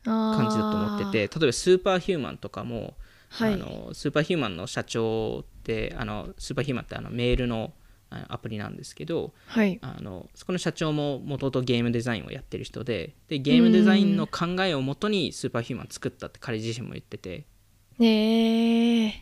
[0.03, 2.95] 感感じだと思ってて例えばスーパーヒューマンとかも、
[3.29, 3.53] はい。
[3.53, 7.73] あのスーパーヒューマンの社長ってあのスーパーヒューマンってあのメールの
[8.09, 17.45] アプリなんですけどはいあのそこの社長ももともとゲームデザインをやってる人ででゲームデザインの考えをもとにスーパーヒューマン作ったって彼自身も言ってて
[19.05, 19.13] やっ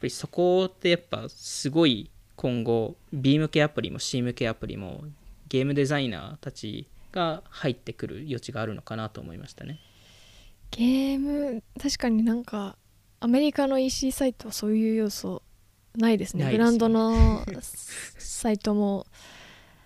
[0.00, 5.04] ぱりそこってやっぱすごい今後 B 向けアプリも C 向けアプリも
[5.48, 9.80] ゲームデザイナーたちが入ってくる余地があるのかなと思いましたね。
[10.70, 12.76] ゲーム確かになんか
[13.18, 15.42] アメリカの EC サイトはそういう要素
[15.96, 16.50] ないですね。
[16.50, 17.44] ブランドの
[18.18, 19.06] サイトも。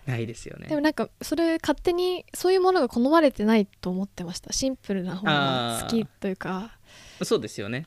[0.07, 0.69] ないですよね。
[0.69, 4.53] でもなんかそれ勝手にそういうものが好まれてないと思ってました。
[4.53, 6.79] シンプルな方が好きというか。
[7.23, 7.87] そうですよね。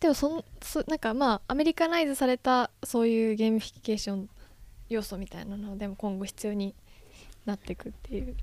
[0.00, 4.28] でもそんそなんかまあアメリカナイズされたそういうゲームフィケーション
[4.90, 6.74] 要素みたいなのでも今後必要に
[7.46, 8.36] なっていくっていう。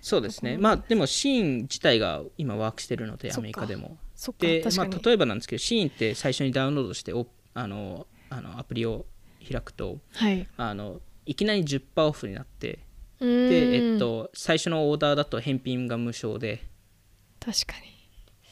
[0.00, 0.54] そうですね。
[0.54, 3.98] うんまあでもシーン自体が今ワークしてるのでアメリカでも。
[4.38, 9.06] で、まあ、例えばなんですけどシーンって最初にダウンロードしておあのあのアプリを
[9.48, 10.48] 開くとはい。
[10.56, 12.80] あのいきなり10%オフになって
[13.20, 16.62] で、えっと、最初のオーダーだと返品が無償で。
[17.40, 17.94] 確かに。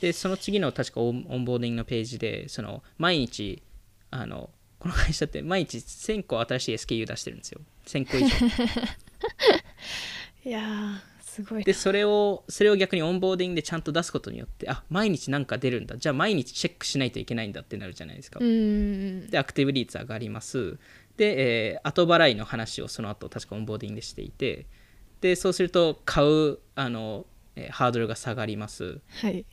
[0.00, 3.62] でその次の確かオンボーディングのページでその毎日
[4.10, 7.60] あのこの会社って毎日1000個新しい SKU 出してるんですよ。
[7.86, 8.28] 1000個以上。
[10.50, 11.64] いやーすごいな。
[11.64, 15.96] でそれをそれを逆にオンボーディングでちゃんと出すことによってあ毎日なんか出るんだ。
[15.96, 20.78] じゃあ毎日チェックしないといけないんだってなるじゃないですか、うんでアクティブ率上がります。
[21.16, 24.66] で、えー後払いの話をその後確かオンボーディングでしていて
[25.20, 27.24] でそうすると買うあの、
[27.56, 29.00] えーハードルが下がります。
[29.20, 29.46] はい。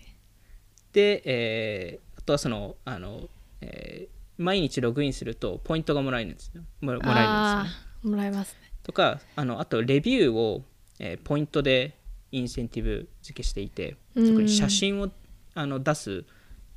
[0.92, 3.30] で、えーあとはそのあの、
[3.62, 6.62] えー毎日ログインするとポイントがもらえるんですよ。
[6.80, 8.10] もらもらえるんですよね。
[8.12, 8.72] もらえますね。
[8.84, 10.64] とかあのあとレビューを、
[11.00, 11.98] えーポイントで
[12.32, 14.28] インセンティブ付けしていてうん。
[14.28, 15.10] 特に写真を
[15.56, 16.26] あの出す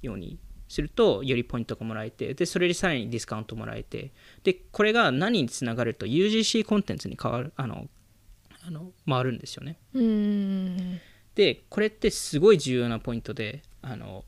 [0.01, 7.89] ようにするとよりポイントがもらえてでそれでさらにディスカウントもらえてでこれが何につながると UGC コンテンツに変わるあの
[8.67, 9.77] あの回るんですよね。
[9.93, 11.01] うん。
[11.35, 14.25] でこれってすごい重要なポイントであの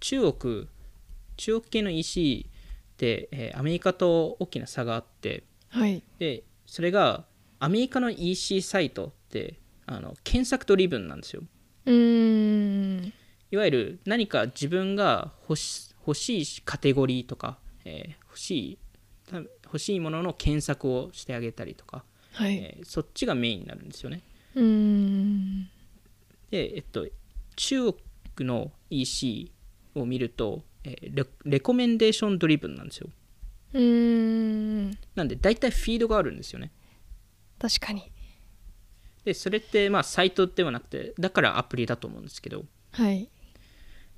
[0.00, 0.68] 中国
[1.36, 6.02] 中国系の EC って、えーアメリカと大きな差があってはい。
[6.18, 7.24] でそれが
[7.60, 11.42] アメリカの EC サイトってあの検索ドリブンなんですよ。
[11.86, 13.12] うん。
[13.50, 18.78] いわゆる何か自分が欲し欲しいカテゴリーとか、えー欲しい
[19.30, 22.56] た欲しいものの検索をしてあげたりとか、はい。
[22.56, 24.22] えーそっちがメインになるんですよね。
[24.54, 25.64] うん。
[26.50, 27.06] でえっと
[27.56, 29.50] 中国の EC
[29.94, 33.08] を見ると、えーレレコメンデーションドリブンなんですよ。
[33.72, 34.90] うん。
[35.14, 36.70] なんで大体フィードがあるんですよね。
[37.58, 38.12] 確かに
[39.26, 42.64] でそれってまあサイトではなくてだからアプリだと思うんですけど。
[42.92, 43.28] はい。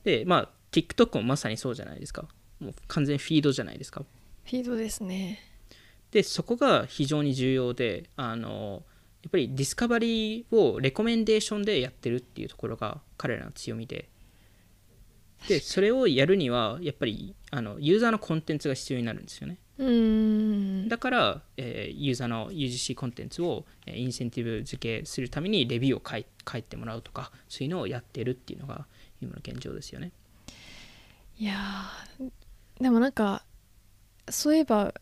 [0.04, 2.28] でまあ TikTok もまさにそうじゃないですか。
[2.60, 4.04] もう完全フィードじゃないですか。
[4.44, 5.40] フィードですね。
[6.10, 8.82] でそこが非常に重要であの
[9.22, 14.10] やっぱりディスカバリーをレコメンデーションでやってるっていうところが彼らの強みで。
[15.48, 20.88] でそれをやるにはやっぱりあのユーザーのコンテンツが必要になるんですよねうん。
[20.88, 28.86] だから、えーユーザーの UGC コンテンツをえーインセンティブ付けするためにレビューを書い書いてもらうとかそういうのをやってるっていうのが
[29.22, 30.12] 今の現状ですよね。
[31.38, 32.30] いやー
[32.82, 33.44] でもなんか
[34.28, 34.92] そういえば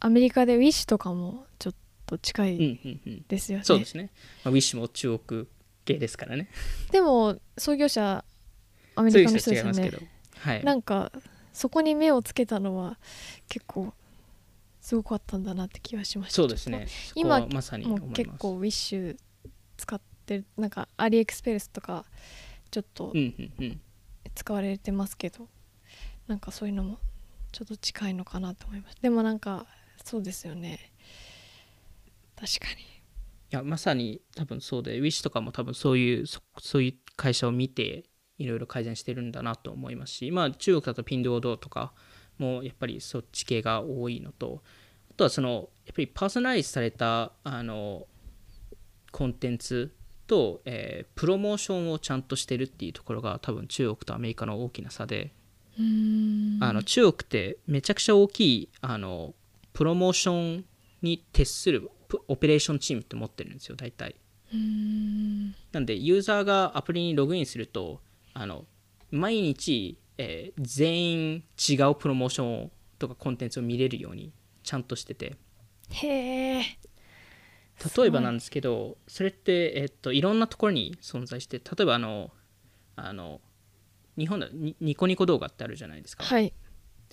[0.00, 1.74] アメリカでウィッシュとかもちょっ
[2.06, 3.24] と近うんいうんうん。
[3.28, 4.10] ですよね、そうですね、
[4.44, 5.46] まあ、Wish も中国
[5.84, 6.48] 系ですからね。
[6.90, 8.24] でも創業者
[8.94, 9.90] アメリカの人ですよね。
[9.90, 9.98] ど、
[10.38, 11.12] はい、なんか
[11.52, 12.98] そこに目をつけたのは
[13.48, 13.92] 結構
[14.88, 16.36] すごかったんだなって気がしました。
[16.36, 16.86] そうですね。
[17.14, 19.16] 今まさに結構ウィッシュ
[19.76, 22.06] 使ってるなんかアリエクスペルスとか
[22.70, 23.80] ちょっとうんうんうん。
[24.34, 25.46] 使われてますけど、
[26.26, 26.96] なんかそういうのも
[27.52, 28.96] ちょっと近いのかなと思います。
[29.02, 29.66] でもなんか
[30.02, 30.90] そうですよね。
[32.34, 32.80] 確かに。
[32.80, 32.86] い
[33.50, 38.04] やまさに多分そうで Wish とかも多分そういうそそういう会社を見て
[38.38, 41.92] いろいろ改善してるんだなと思いますしまあ中国だとピンドードとか
[42.38, 44.77] もやっぱりそっち系が多いのとあ
[45.18, 48.06] とはそのやっぱりパーソナライズされたあの
[49.10, 49.92] コンテンツ
[50.26, 55.32] と、えープロモーションをちゃんとしてるっていうところが多分中国とアメリカの大きな差で、
[56.60, 59.34] あの中国ってめちゃくちゃ大きいあの
[59.72, 60.64] プロモーション
[61.02, 64.14] に徹するプオペレーションチームって持ってるんですよ大体。
[65.72, 68.00] なんでユーザーがアプリにログインすると
[68.34, 68.64] あの
[69.10, 74.32] 毎日、えー全員違うプロモーションとかコンテンツを見れるように
[74.68, 75.34] ちゃんとしてて。
[75.90, 76.62] へえ
[77.96, 82.30] 例えばなんですけどそれって、えっと、いろんなところに存在して例えばあの
[82.96, 83.40] あの
[84.18, 86.52] 日本だニニコニコ動画ってあるじゃないですか、はい。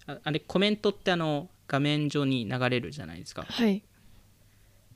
[0.06, 3.46] ああれコメントってあの画面上に流れるじゃないですか。
[3.48, 3.84] はい。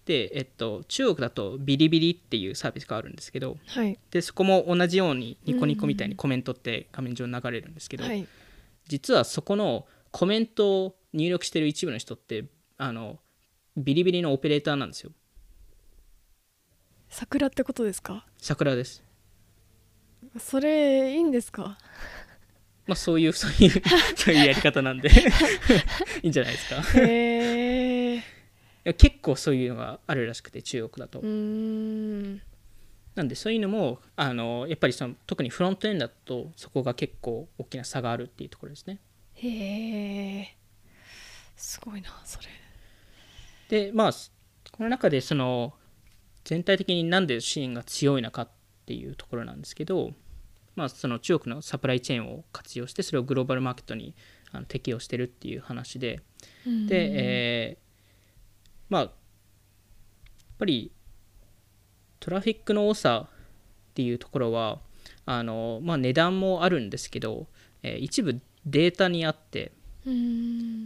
[0.04, 3.98] で、えっと、中国だとビリビリっていうサービスがあるんですけどはい。
[4.12, 8.28] でそこも同じようにニコニコみたいにコメントって画面上に流れるんですけど、はい。
[8.88, 12.46] 実はそこのコメントを入力してる一部の人って
[12.78, 13.20] あの
[13.78, 15.12] ビリビリのオペレーターなんですよ。
[17.10, 18.26] 桜ってことですか？
[18.38, 19.04] 桜です。
[20.38, 21.78] それいいんですか？
[22.86, 23.82] まあそういうそういう
[24.16, 25.10] そういうやり方なんで。
[26.22, 27.00] いいんじゃないですか？
[27.00, 28.24] いへえ
[28.84, 31.20] や結構そういうのがあるらしくて中国だと。
[31.20, 32.42] うーん。
[33.16, 39.00] なんでそういうのもあのやっぱりその特にフロントエンドだとそこが結構大きな差があるっていうところですね。
[39.34, 39.48] へ
[40.42, 40.56] え
[41.60, 42.48] すごいなそれ。
[43.70, 44.12] でまあ
[44.72, 45.74] この中でその
[46.46, 48.50] 全体的になんで支援が強いのかっ
[48.86, 50.12] ていうところなんですけど、
[50.76, 54.16] まあ、その中国のサプライチェーンを活用してそれをグローバルマーケットに
[54.52, 56.22] あの適用してるっていう話で
[56.66, 57.90] で、えー
[58.90, 59.12] まあやっ
[60.58, 60.92] ぱり
[62.20, 64.80] トラフィックの多さっていうところは
[65.26, 67.48] あの、まあ、値段もあるんですけど、
[67.84, 69.72] えー一部データにあって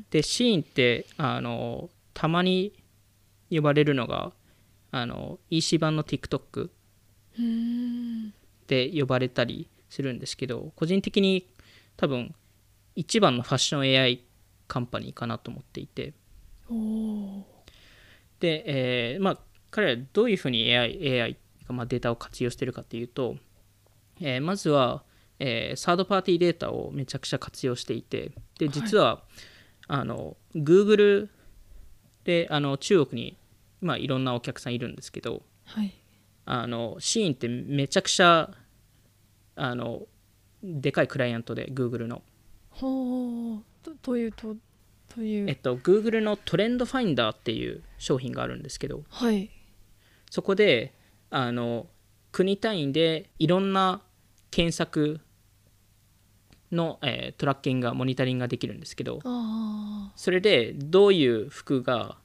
[0.09, 2.74] でシーンってあのたまに
[3.49, 4.32] 呼ばれるのが
[4.91, 6.69] あの EC 版の TikTok
[8.67, 11.47] で呼ばれたりするんですけど個人的に
[11.97, 12.34] 多分
[12.95, 14.24] 一番のファッション AI
[14.67, 16.13] カンパニーかなと思っていて。
[18.39, 19.39] で、えーまあ、
[19.71, 23.38] 彼らどういうふうに AI, AI がまあデータを活用してるかっていうと、
[24.19, 25.03] えーまずは、
[25.46, 29.24] えーサードパーティーデータをめちゃくちゃ活用していてで実は、
[29.88, 31.28] あの Google
[32.24, 33.38] であの中国に、
[33.82, 35.94] まあ、いろんなお客さんいるんですけどはい。
[36.46, 38.52] あのシーンってめちゃくちゃ
[39.56, 40.04] あの
[40.64, 42.22] でかいクライアントで Google の、
[42.70, 43.64] ほう。
[43.84, 44.56] とというと
[45.14, 49.50] という、えっと、Google のトレンドファインダーっていう商品があるんですけどはい。
[50.30, 50.94] そこで
[51.30, 51.88] あの
[52.32, 54.02] 国単位でいろんな
[54.52, 55.20] 検索
[56.74, 62.17] の、えートラッキングがモニタリングができるんですけどあそれでどういう服が、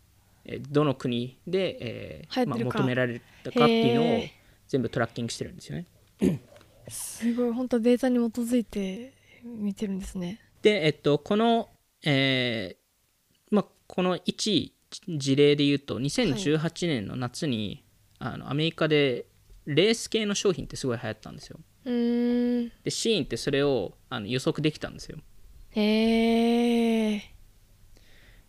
[0.45, 4.23] えーどの国で、えーまあ、求められたかっていうのを
[4.69, 5.87] 全部トラッキングしてるんですよね。
[6.87, 7.53] あすごい。
[7.53, 9.13] 本当データに基づいて
[9.45, 10.41] 見てるんですね。
[10.63, 11.69] で、えっと、この、
[12.05, 14.73] えーまあ、この1
[15.09, 17.85] 事例で言うと2018年の夏に、
[18.19, 19.27] あのアメリカで
[19.67, 21.61] レース系の商品ってすごい流行ったんですよ。
[21.89, 22.73] うーん。
[22.85, 25.19] でシーンってそれをあの予測できたんですよ。
[25.71, 27.23] へえっ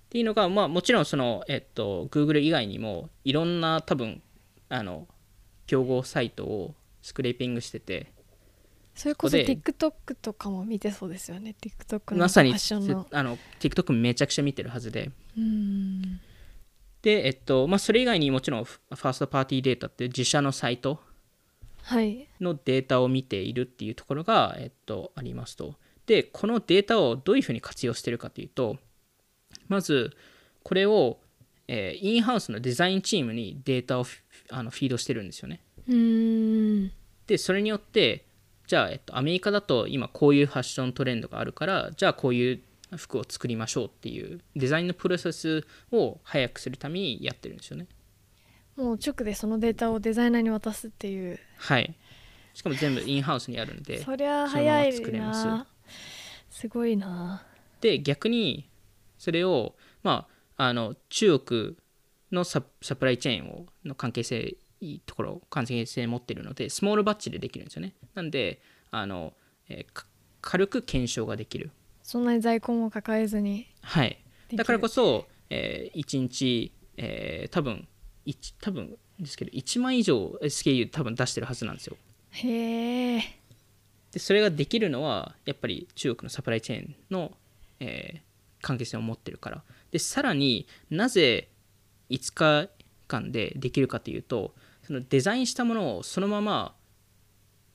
[0.10, 4.22] ていうのが、まあ、もちろんその、えっと、Google 以外にもいろんな多分
[4.68, 5.08] あの
[5.68, 8.12] 競合サイトをスクレーピングしてて。
[8.96, 11.56] それこそ TikTok とかも見てそうですよね。
[11.62, 15.12] TikTok のまさにあの TikTok めちゃくちゃ見てるはずで。
[17.02, 21.09] で、えっとまあ、それ以外にもちろんフファーストパーティーデータって自社のサイトはい
[22.42, 25.76] のデータを見ているっていうところが、えっと、ありますと。
[26.06, 28.78] で、このデータをどういうふうに活用しているかというと、
[29.68, 30.12] まず、
[30.64, 31.20] これを、
[31.68, 35.62] えーインハウスのデザインチームにデータをフあのフィードしてるんですよね。
[35.88, 36.92] うーん
[37.28, 38.26] で、それによって、
[38.66, 42.62] じゃあ、えっと、アメリカだと今こういうファッショントレンドがあるから、じゃあこういう
[42.98, 47.88] 服を作りましょうっていうデザインのプロセスを早くするためにやってるんですよね。
[48.80, 51.38] もう直でそのデータをデザイナーに渡すっていう。
[51.58, 51.94] はい。
[52.54, 54.04] しかも全部インハウスにあるんで。
[54.04, 55.46] そりゃ早い作れます。
[55.46, 55.68] な
[56.50, 57.46] すごいな。
[57.82, 58.70] で逆に
[59.18, 60.28] それを、ま
[60.58, 61.78] あ、あの中国
[62.32, 67.94] のササプライチェーンをの関係性いいところ関係性持ってるのでスモールバッチでできるんですよね。
[68.16, 68.62] なんで
[68.92, 69.34] あの、
[69.68, 70.06] えーか
[70.42, 71.70] 軽く検証ができる。
[72.02, 73.68] そんなに在庫も抱えずに。
[73.82, 74.24] はい。
[74.56, 77.99] だからこそ、え1日、えー多分一
[78.62, 81.98] 多分ですけど1万以上 SKU 多分出してるはずなんですよ。
[82.32, 83.22] へえ
[84.12, 87.32] でそれができるのはやっぱり中国のサプライチェーンの、
[87.80, 88.30] えー
[88.62, 89.64] 関係性を持ってるから。
[89.92, 91.50] でさらになぜ
[92.10, 92.70] 5日
[93.08, 94.54] 間でできるかというと
[94.84, 96.76] そのデザインしたものをそのまま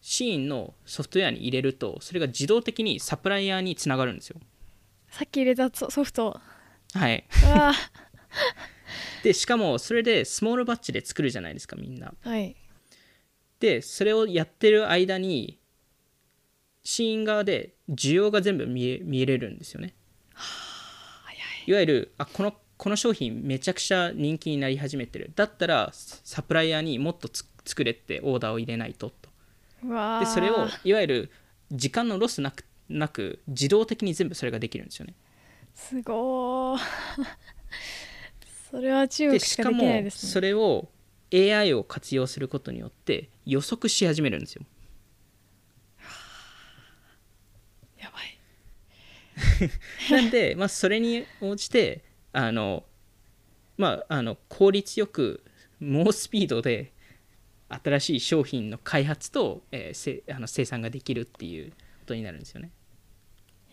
[0.00, 4.38] シーンのソフトウェアに入れるとそれが自動的にサプライヤーにつながるんですよ。
[5.08, 6.40] さっき入れたソソフト。
[6.92, 7.24] はい。
[7.46, 7.72] あ
[9.24, 12.12] でしかもそれでスモールバッチで作るじゃないですかみんな。
[12.24, 12.54] ーはい。
[13.58, 15.58] でそれをやってる間に
[16.82, 19.94] シーン側で需要が全部見え見えれるんですよね。
[21.66, 21.72] い。
[21.72, 25.32] わゆるあこのこの商品めちゃくちゃ人気になり始めてる。
[25.34, 29.30] だったらサプライヤーにもっとつ作れってオーダーを入れないとと。
[30.20, 31.30] でそれをいわゆる
[31.72, 35.14] 時間のロスなくなく自動的に全部それができるんですよね。
[35.74, 36.80] すごー
[38.74, 40.32] それは中国しかできないですね。
[40.32, 40.88] それを
[41.32, 44.62] AI を活用することによって予測し始めるんですよ。
[48.00, 49.70] やばい。
[50.10, 52.02] なんで、まあ、それに応じて
[52.32, 52.84] あの、
[53.76, 55.44] まあ、あの効率よく
[55.78, 56.92] 猛スピードで
[57.68, 62.72] 新しい商品の開発と、えーせあの生産ができるっていうことになるんですよね。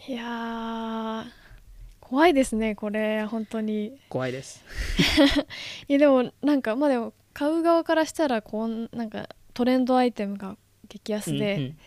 [0.07, 1.40] いやー
[2.11, 3.97] 怖いですねこれ本当に。
[4.09, 4.61] 怖いです。
[5.87, 10.57] いやでもなんかまあでも買う側からしたらこんなんかトレンドアイテムが
[10.89, 11.77] 激安でん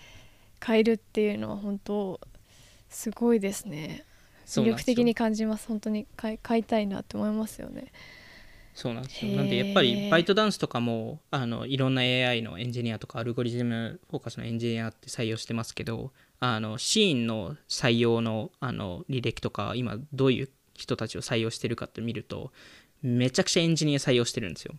[0.60, 2.18] 買えるっていうのは本当
[2.88, 4.06] すごいですね。
[4.46, 5.68] 魅力的に感じます。
[5.68, 7.92] 本当に買い買いたいなって思いますよね。
[8.72, 9.36] そうなんですよ。
[9.36, 16.12] なんでやっぱりバイトダンスとかもあのいろんな AI のエンジニアとかアルゴリズムフォーカスのエンジニアって採用してますけど
[16.46, 22.52] あのシーンの採用のあの履歴とか今どういう人たちを採用してるかって見ると
[23.02, 24.74] めちゃくちゃエンジニア採用してるんですよ。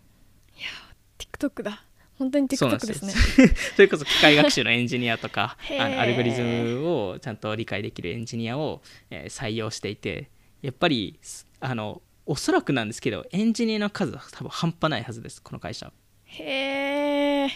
[1.17, 1.83] TikTok だ。
[2.19, 3.03] 本当に TikTok です。
[3.03, 3.13] ね。
[3.75, 10.29] それこそ機械学習のエンジニアとかあのアルゴリズムをちゃんと理解できるエンジニアを、えー採用していて
[10.61, 15.91] やっぱりすあのおそらくなんですけどエンジニアの数は多分半端ないはずですこの会社
[16.25, 17.49] へえ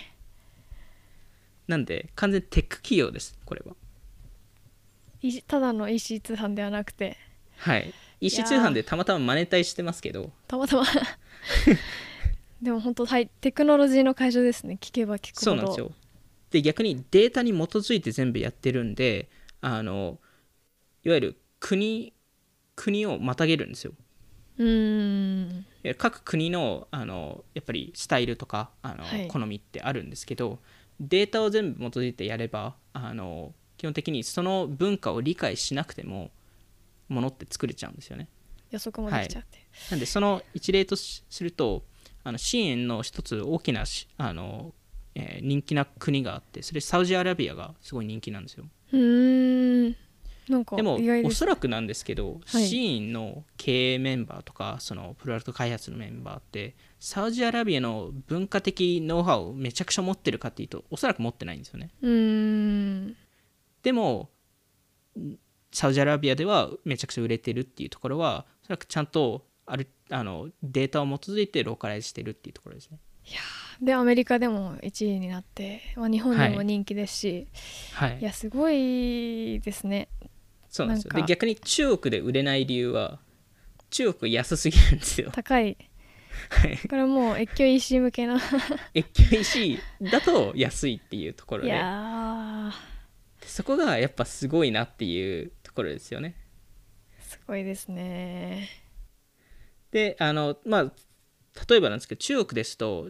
[1.68, 3.74] なんで完全にテック企業ですこれは。
[3.74, 3.89] い
[5.48, 7.18] ただの EC 通販ではなくて。
[7.58, 7.94] はい。
[8.22, 10.32] EC 通販でたまたまマネタイしてますけど。
[10.48, 10.84] たまたま。
[12.62, 14.78] でも本当はいテクノロジーの会社ですね。
[14.80, 15.42] 聞けば聞くほど。
[15.46, 15.92] そうなんですよ。
[16.52, 19.30] で逆にデータに基づいて全部やってるんで
[19.62, 20.20] あの
[21.04, 22.14] いわゆる国
[22.76, 23.94] 国をまたげるんですよ。
[24.58, 25.66] うーん。
[25.98, 29.28] 各国のあのやっぱりスタイルとかあの、はい。
[29.28, 30.60] 好みってあるんですけど
[31.00, 36.32] データを全部基づいてやればあの基本的にその文化を理解しなくても
[37.08, 38.28] ものって作れちゃうんですよね。
[38.72, 39.58] 予測もできちゃって、
[39.90, 41.84] なんでその一例としすると
[42.24, 44.74] あの支援の一つ大きなしあの、
[45.16, 48.66] えー人気な国があってそれサウジアラビアがすごい人気なんですよ。
[48.92, 49.96] うーん。
[50.50, 52.68] なんかでもおそらくなんですけど、はい。
[52.68, 61.92] シーンの経営メンバーとかそのプロダクト開発のメンバーってサウジアラビアの文化的ノウハウをめちゃくちゃ持ってるかっていうとおそらく持ってないんですよね。
[62.02, 62.10] うー
[63.10, 63.16] ん
[63.84, 64.30] でも
[65.72, 73.00] サウジアラビアではめちゃくちゃ売れてるっていうところはおそらくちゃんとあるあのデータを基づいてローカライズしてるっていうところですね。
[73.82, 77.48] でアメリカでも1位になって、まあ、日本でも人気ですし、
[77.94, 78.20] はい。
[78.20, 80.10] い、やすごいですね。
[80.70, 81.14] そうなんですよ。
[81.14, 83.20] で逆に中国で売れない理由は
[83.90, 85.30] 中国安すぎるんですよ。
[85.32, 85.78] 高い。
[86.50, 86.78] はい。
[86.90, 88.40] これもう越境 EC 向けな
[88.94, 89.80] 越境 EC
[90.12, 91.80] だと安いっていうところいでや
[93.50, 96.36] そこがやっぱすごいなっていうところですよね。
[97.20, 98.70] ーすごいですね。
[99.92, 100.94] であのまあ
[101.68, 103.10] 例えばなんですけど中国ですと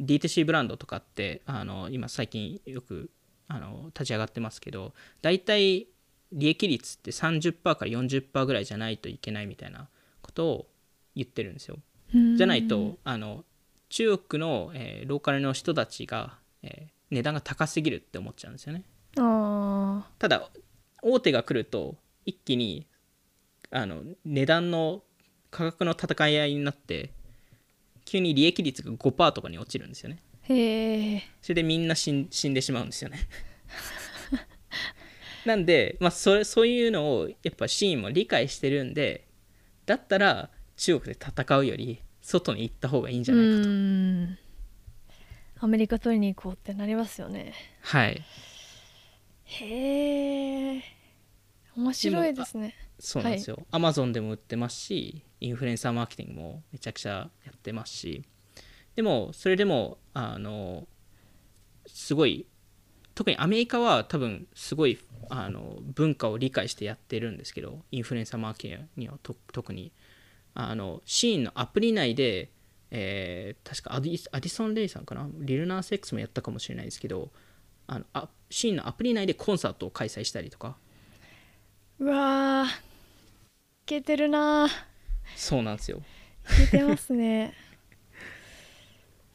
[0.00, 3.10] D2C ブランドとかってあの今最近よく
[3.48, 5.88] あの立ち上がってますけど大体
[6.32, 9.88] 利益率って30%から40%ぐらいじゃないといけないみたいな
[10.22, 10.66] ことを
[11.16, 11.76] 言ってるんですよ。
[12.36, 13.44] じゃないとあの
[13.88, 18.84] 中国の、えーローカルの人たちが、えー値段が高すぎるって思っちゃうんですよね。
[18.86, 20.50] あただ
[21.02, 21.96] 大手が来ると
[22.26, 22.86] 一気に
[23.70, 25.02] あの値段の
[25.50, 27.12] 価格の戦い合いになって
[28.04, 30.18] 急に利益率が5%とかに落ちるんですよね。
[30.48, 33.18] ーへえそれでみんな死ん死んでしまうんですよね。
[35.46, 39.26] なんで、まあ、それそういうのをやっぱシーンも理解してるんで
[39.86, 43.68] だったら中国で戦うより外に行った方がいいんじゃないかと、
[45.64, 47.54] アメリカ取りに行こうってなりますよね。
[47.82, 48.22] はい
[49.52, 50.82] へえ
[51.76, 52.74] 面白いですね。
[52.98, 58.24] そうなんですよ、アマゾンでも売ってますしインフルエンサーマーケティングもめちゃくちゃやってますし。
[58.96, 60.86] でもそれでもあの
[61.86, 62.46] すごい
[63.14, 64.98] 特にアメリカは多分すごい
[65.28, 69.92] あの文化を理解してやってるんですけどインフルエンサーマーケティングにはと特に。
[70.52, 72.50] あのシーンのアプリ内で、
[72.90, 75.28] えー確かアディアディソン・レイさんかな？
[75.38, 77.30] リルナーセックスもやったかもしれないですけど
[77.92, 80.76] あのあシーンのアプリ内でコンサートを開催したりとか。
[81.98, 82.70] うわーい
[83.84, 84.70] けてるなー。
[85.34, 86.00] そうなんですよ。
[86.66, 87.52] いけてますね。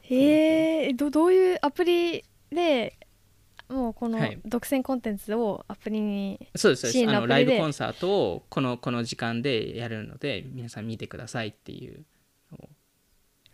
[0.04, 2.98] へ えどどういうアプリで
[3.68, 4.40] もうこのはい。
[4.46, 7.52] 独占コンテンツをアプリにそうですそうシーンですあののアプリで？
[7.52, 12.06] ライブコンサートをこのこの時間でやるので皆さん見てくださいっていう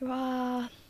[0.01, 0.80] うわー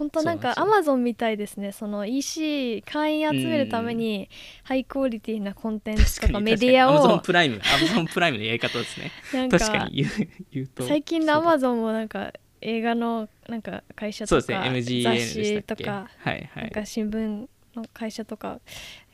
[0.00, 1.72] 本当なんかアマゾンみたいですね。
[1.72, 4.30] その EC 会員集めるために
[4.62, 7.56] ハイクオリティなコンテンツとかメディアアマゾンをプライム。
[7.56, 9.12] アマゾンプライムのやり方ですね。
[9.34, 10.88] なん確かかに言う言うと。
[10.88, 12.32] 最近のアマゾンもなんか
[12.62, 16.62] 映画のなんか会社とか MGN 雑誌とかはいはい。
[16.62, 17.46] なんか新聞
[17.76, 18.58] の会社とか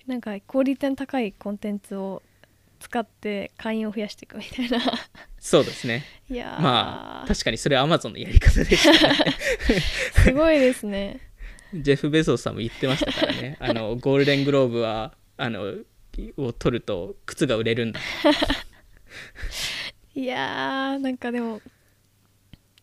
[0.06, 2.22] なんかクオリティの高いコンテンツを
[2.86, 4.80] 使って会員を増やしていくみたいな。
[5.40, 6.04] そうですね。
[6.30, 8.92] いやー、まあ確かにそれはアマゾンのやり方でした
[9.24, 9.32] ね。
[10.22, 11.20] すごいですね。
[11.74, 13.56] ジェフ・ベゾスさんも言ってましたからね。
[13.58, 15.74] あのゴールデングローブはあの
[16.36, 17.98] を取ると靴が売れるんだ。
[20.14, 21.60] いやーなんかでも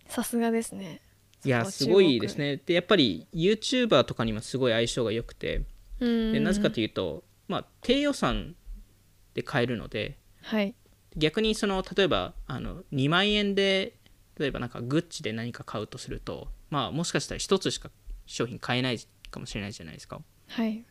[0.09, 0.99] さすがですね。
[1.45, 2.57] いやすごいですね。
[2.57, 5.61] でやっぱり YouTuber とかにもすごい相性が良くて。
[6.01, 6.33] うん。
[6.33, 8.57] でなぜかというと、まあ、低予算
[9.33, 10.75] で買えるのではい。
[11.15, 13.93] 逆にその例えばあの2万円で
[14.37, 17.91] 例えばなんかグッチで何か買うとすると、まあ、もしかしたら1つしか
[18.25, 20.21] 商品買えないかもしれないじゃないですか。
[20.47, 20.83] はい。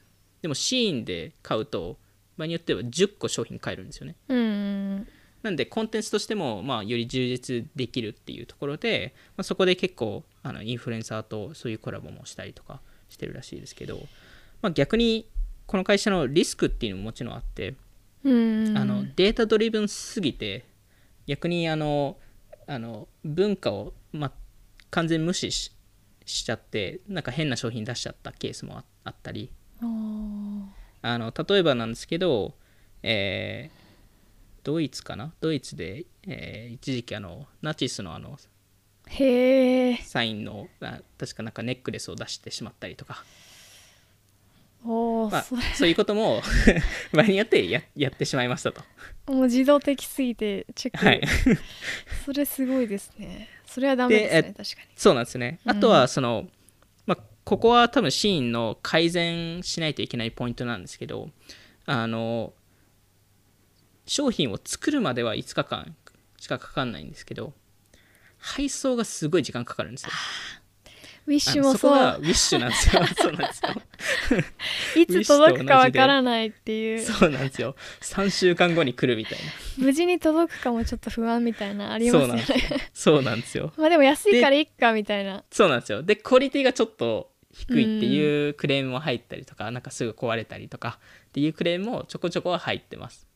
[0.42, 1.98] でもシーンで買うと
[2.36, 4.16] 場合によっては10個商品買えるんですよね。
[4.28, 5.08] うん
[5.42, 13.98] なんでコンテンツとしても、まあ、より充実できるっていうところで、まあ、そこで結構あのインフルエンサーとそういうコラボもしたりとかしてるらしいですけど、
[14.60, 15.28] まあ、逆に
[15.66, 17.76] この会社のリスクっていうのももちろんあって、うん
[18.24, 18.28] あ
[18.84, 20.64] のデータドリブンすぎて
[21.26, 22.16] 逆にあの
[22.66, 24.32] あの文化を、まあ、
[24.90, 25.72] 完全無視し
[26.24, 29.50] しちゃってなんか変な商品出しちゃったケースもああったり。
[31.04, 32.54] あの例えばなんですけど、
[33.02, 33.82] えー
[34.62, 35.32] ドイツかな？
[35.40, 38.38] ドイツで、えー一時期あのナチスのあの
[39.08, 43.24] へえサインのあ確かなんかネックレスを出してしまったりとか、
[44.84, 45.42] まあ、
[45.74, 46.42] そういうことも
[47.12, 48.82] 場合によってややってしまいましたと。
[49.26, 51.22] もう自動的すぎてチェック、はい、
[52.26, 55.60] それすごいですねそれはダメですねで確かにそうなんですよね。
[55.64, 56.48] うんあとはその、
[57.06, 61.30] まあ、ここは多分シーンの改善しないといけないポイントなんですけど
[61.86, 62.52] あの
[64.06, 65.96] 商品を作るまでは5日間
[66.38, 67.54] しかかかんないんですけど
[68.38, 70.10] 配送がすごい時間かかるんですよ。
[71.26, 73.02] ウィッシュもそうウィッシュなんですよ。
[73.16, 73.72] そうなんですよ。
[75.02, 77.76] いつ届くかわからないっていうそうなんですよ。
[78.00, 79.38] 3週間後に来るみたい
[79.78, 82.18] 無事に届くかもちょっと不安みたいなありな。
[82.18, 83.72] ますよねそうなんですよ。
[83.78, 86.02] まあでも安いからいっかみたいなそうなんですよ。
[86.02, 90.98] で、クオリティがちょっと低いっていうクレームも入ったりとか、なんかすぐ壊れたりとか
[91.28, 93.28] っていうクレームもちょこちょこは入ってます。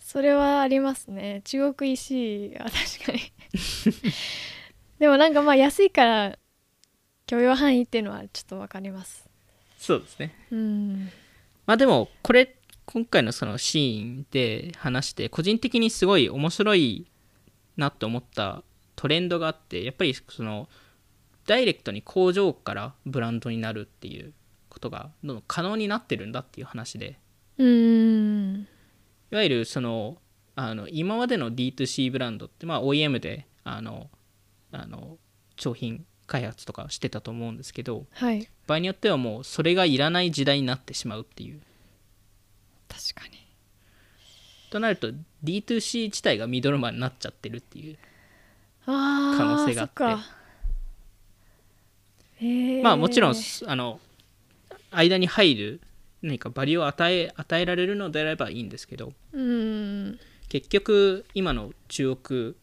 [0.00, 3.32] それはありますね中国 EC は確かに
[5.00, 6.38] でもなんかまあ安いから
[7.34, 9.28] 許容範囲っていうのはちょっとわかります。
[9.76, 10.34] そうですね。
[10.52, 11.10] うん。
[11.66, 12.56] まあでも、これ、
[12.86, 17.06] 今回のそのシーンで話して、個人的にすごい面白い
[17.76, 18.62] なと思った
[18.94, 20.68] トレンドがあって、やっぱりその、
[21.46, 24.32] ダイレクトに工場からブランドになるっていう
[24.68, 27.18] ことがどんどん可能になってるんだっていう話で、
[27.58, 28.68] うん。
[29.32, 30.18] いわゆるその
[30.56, 34.08] あの今までの D2C ブランドって、まあ、OEM であの
[34.72, 35.18] あの
[35.56, 38.48] 商品開発とかしてたと思うんですけどはい。
[38.66, 41.60] 場合によってはもうそれがいらない時代になってしまうっていう。
[42.88, 43.44] 確かに。
[44.70, 45.12] となると
[45.44, 47.98] D2C 自体がミドルマンになっちゃってるっていう
[48.86, 49.92] 可能性があって。
[49.98, 50.24] そっか。
[52.36, 52.82] へー。
[52.82, 53.34] まあもちろん
[53.66, 54.00] あの
[54.90, 55.80] 間に入る
[56.22, 60.18] 何かバリューを与え与えられるのであればいいんですけどうん。
[60.48, 62.54] 結局今の中国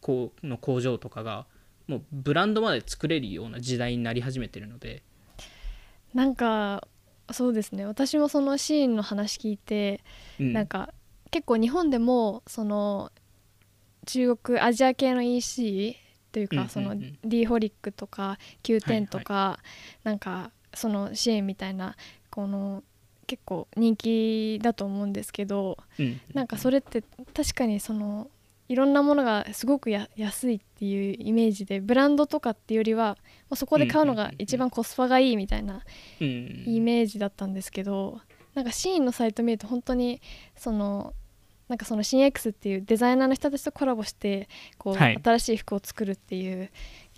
[0.00, 1.46] こうの工場とかが
[1.86, 5.02] もうブランドまで作れるような時代になり始めてるので。
[6.14, 6.86] なんか
[7.30, 7.86] そうですね。
[7.86, 10.02] 私もそのシーンの話聞いて、
[10.38, 10.52] うん。
[10.52, 10.92] なんか
[11.30, 13.10] 結構日本でもその
[14.06, 15.96] 中国アジア系の EC
[16.32, 16.68] というか、うんうんうん。
[16.68, 19.58] その D ホリックとか Q 点とか、
[20.04, 21.96] なんかその支援みたいな
[22.30, 22.82] この
[23.26, 26.20] 結構人気だと思うんですけどうん。
[26.34, 27.02] なんかそれって
[27.34, 28.28] 確かにその
[28.72, 33.18] いろんなものがすごくや安いっていうイメージでブランドとかっていうよりは、
[33.50, 35.82] まあ、そこで買うのが一番コスパがいいみたいな
[36.22, 38.22] うんイメージだったんですけど
[38.54, 40.22] なんかシーンのサイト見ると本当に
[40.56, 41.12] その
[41.68, 44.48] なんかそのシン X っていうデザイナーの人たちとコラボして
[44.78, 45.20] こう、はい。
[45.22, 46.70] 新しい服を作るっていう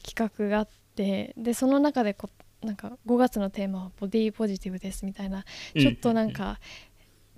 [0.04, 2.28] 企画があってでその中でこ
[2.62, 5.44] うなんか5月のテーマはボディポジティブですみたいな
[5.78, 6.58] ちょっとなんか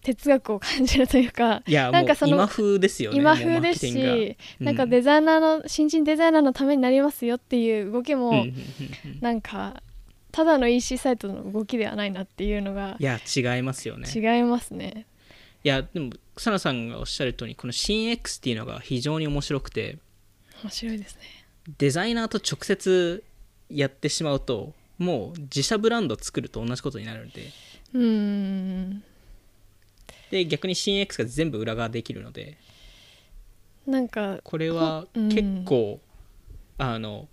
[0.06, 8.46] 哲学を感じるというか、いやなんかその今風ですよね今風ですし、なんかデザイナーの新人デザイナーのためになりますよっていう動きも、
[9.20, 9.82] なんか
[10.30, 14.08] ただの EC サイトの動きではないなっていうのがいや違いますよね。
[14.14, 15.06] 違いますね。
[15.64, 19.98] いやでも草野さんがおっしゃる通りこの新 X っていうのが非常に面白くて
[20.62, 21.22] 面白いですね。
[21.78, 23.24] デザイナーと直接
[23.70, 27.50] やってしまうともう自社ブランド作ると同じことになるので。
[27.92, 29.02] うーん
[30.30, 32.56] で逆に新 X が全部裏側できるので。
[33.86, 35.28] なんかこれはうん。
[35.28, 36.00] 結構、
[36.78, 37.28] あの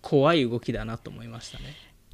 [0.00, 1.64] 怖い動きだなと思いましたね。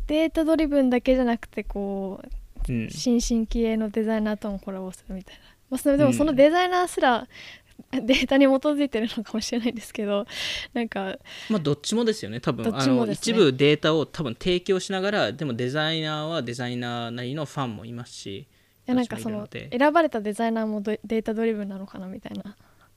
[0.07, 2.29] データドリブンだけじゃなくてこう
[2.69, 5.41] うん、新進気鋭のデザイナーともコラボするみたいな、
[5.71, 6.17] まあ、それでもうん。
[6.17, 7.27] そのデザイナーすら
[7.91, 10.27] データに基づいてるのかもしれないですけど
[10.75, 12.41] なんかまあどっちもですよね。
[12.41, 18.47] 多分ねあの一部データを多分提供しながらでもデザイナーはデザイナーなりのファンもいますしい
[18.91, 22.57] やなんかその選ばれたデザイナーもドデータドリブンなのかなみたいな。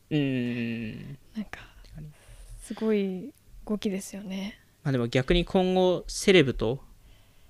[0.09, 1.17] うーん。
[1.35, 1.59] なんか
[2.61, 3.31] すごい
[3.67, 4.59] 動きですよね。
[4.83, 6.81] まあでも逆に今後セレブと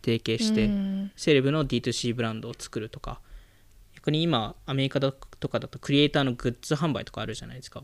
[0.03, 1.11] 提携して、うん。
[1.15, 3.21] セレブの D2C ブランドを作るとか
[3.95, 7.83] 逆に今アメリカだとかだとクリエイターのグッズ販売とかあるじゃないですか。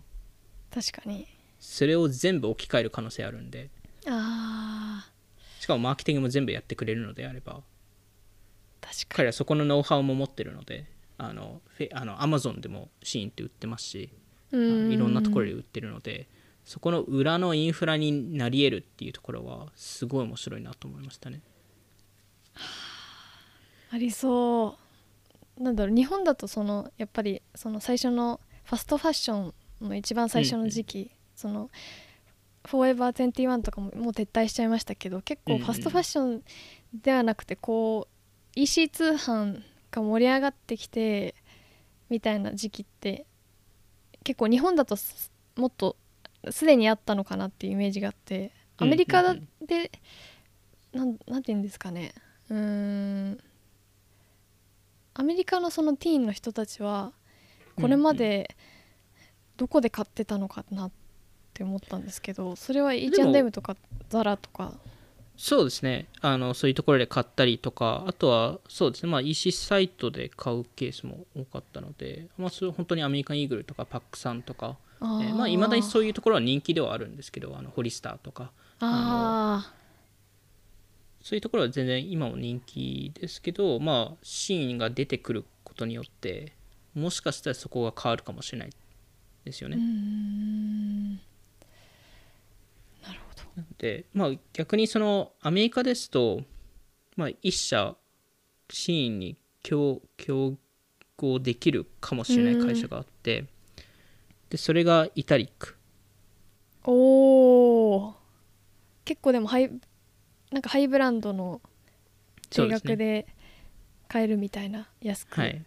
[0.74, 1.28] 確かに。
[1.60, 3.70] それを全部置き換える可能性あるんで。
[4.08, 5.10] あ
[5.60, 7.62] しかもマーケティングも全部やってくれるのであれば
[9.10, 10.86] 彼はそこのノウハウも持ってるので
[11.18, 14.10] あのフェあの Amazon でもシーンって売ってますし
[14.52, 16.28] いろんなところで売ってるので
[16.66, 21.42] そこの裏のインフラになり得るっていうところはすごい面白いなと思いましたね。
[23.92, 24.78] ありそ
[25.58, 25.64] う。
[25.64, 31.72] なんだろう日本だとそのやっぱりその最初のファストファッションの一番最初の時期、その
[32.66, 35.66] フォーエバー21とかももう撤退しちゃいましたけど結構うんうん。
[35.66, 36.44] ファストファッション
[36.94, 38.19] ではなくてこう
[38.56, 41.36] EC 通販が盛り上がってきて
[42.10, 43.26] みたいな時期って
[44.24, 45.96] 結構日本だとすもっと
[46.50, 49.92] すでにあったのかなっていうイメージがあってアメリカうんうんて
[50.94, 52.14] 言うんですかね。
[52.50, 53.40] うーん。
[55.14, 57.12] アメリカのそのティーンの人たちは
[57.76, 58.56] これまで
[59.58, 60.92] どこで買ってたのかなっ
[61.54, 63.76] て思ったんですけどそれは H&M とか
[64.08, 64.74] ザラとか
[65.42, 66.10] そうですね。
[66.20, 69.10] あのそういうところで買ったりとかあとはそうですね。
[69.10, 75.34] まあ EC サイトで買うケースも多かったので、まあ、それ本当にアメリカンイーグルとかパックさんとかあーえー。
[75.36, 78.52] まあいまだにそういうところは人気ではあるんですけどあのホリスターとか。
[78.82, 79.74] あ
[81.22, 86.52] そういうところは全然今も人気ですけどまあシーンが出てくることによって
[86.94, 88.72] もしかしたらそこが変わるかもしれない
[89.46, 89.78] ですよね
[93.78, 96.42] でまあ逆にそのアメリカですと、
[97.16, 97.96] まあ、一社
[98.72, 100.56] シーンに競競
[101.18, 103.46] 合できるかもしれない会社があって、
[104.50, 105.76] でそれがイタリック
[106.84, 108.16] おお
[109.06, 109.72] 結構でもハイ
[110.52, 111.62] なんかハイブランドの
[112.50, 113.28] 定そうですね額で
[114.08, 115.64] 買えるみたいな安く、はい、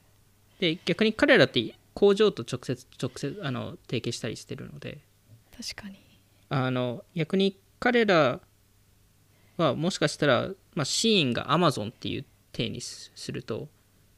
[0.59, 4.99] で逆に彼らって工場と直接直接あの提携したりしてるので
[5.57, 5.99] 確かに
[6.49, 8.39] あの逆に彼ら
[9.57, 13.69] はもしかしたら、まあ、シーンがアマゾンっていう体にすすると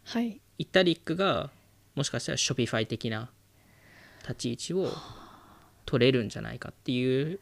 [0.04, 0.38] はい。
[0.58, 1.48] イタリックが
[1.94, 3.30] もしかしたらショピファイ的な
[4.28, 4.92] 立ち位置を
[5.86, 7.40] 取れるんじゃないかっていう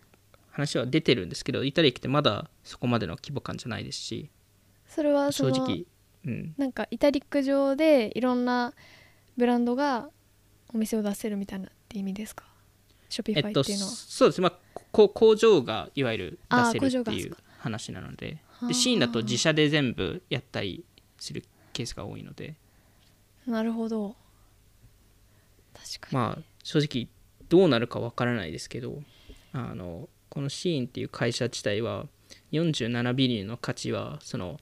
[0.53, 4.31] 話は出てるんですけどイタリックってまだそこまでの規模感じゃないですし
[4.87, 5.87] それは正直、
[6.25, 8.75] うん、なんかイタリック上でいろんな
[9.37, 10.09] ブランドが
[10.73, 12.45] お店を出せるみたいなって意味ですか？
[13.09, 14.41] ショピフえっとァイっていうのは、そうです。
[14.41, 20.85] ね、まあ、こ工場がいわゆる出せるっていう話なのではあでシーンだと自社で全部やったり
[21.19, 22.55] するケースが多いので。
[23.47, 24.15] なるほど。
[25.75, 27.09] 確かに、まあ正直
[27.49, 29.03] どうなるかわからないですけど
[29.53, 32.07] あのこのシーンっていう会社自体は
[32.53, 34.59] 47ビリの価値はその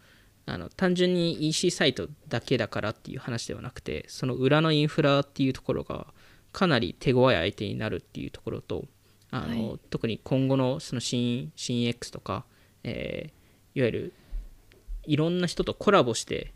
[0.46, 6.08] あの単純に EC サイトだけだからっていう話ではなくてその裏のインフラっていうところが
[6.52, 8.86] かなり手強い相手になるっていうところと
[9.30, 9.80] あの、はい。
[9.90, 12.44] 特に今後のその新新 X とか、
[12.82, 13.40] えー
[13.74, 14.12] いわゆる
[15.04, 16.52] いろんな人とコラボして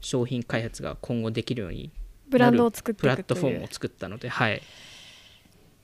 [0.00, 1.92] 商品開発が今後できるように
[2.28, 4.62] ブランドを作ってプラットフォームを作ったので、はい、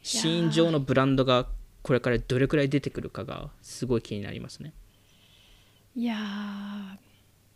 [0.02, 1.46] シーン上のブランドが
[1.82, 4.72] これからどれくらい出てくるかがすごい気になりますね。
[5.94, 6.16] いや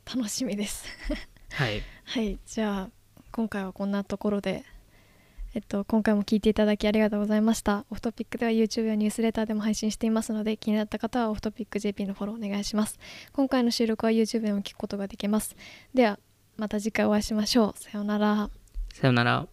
[0.06, 0.86] ー楽しみです。
[1.52, 2.38] はい、はい。
[2.46, 2.90] じゃあ
[3.32, 4.64] 今回はこんなところで
[5.52, 7.84] えっと今回も聞いていただきありがとうございました。
[7.90, 12.98] オフトピックでは YouTube やニュースレターでも配信していますので気になった方はオフトピック JP のフォローお願いします。
[13.32, 15.56] 今回の収録は YouTube でも聞くことができます。
[15.92, 16.18] では
[16.56, 17.78] また次回お会いしましょう。
[17.78, 18.50] さようなら。
[18.92, 19.50] さよなら。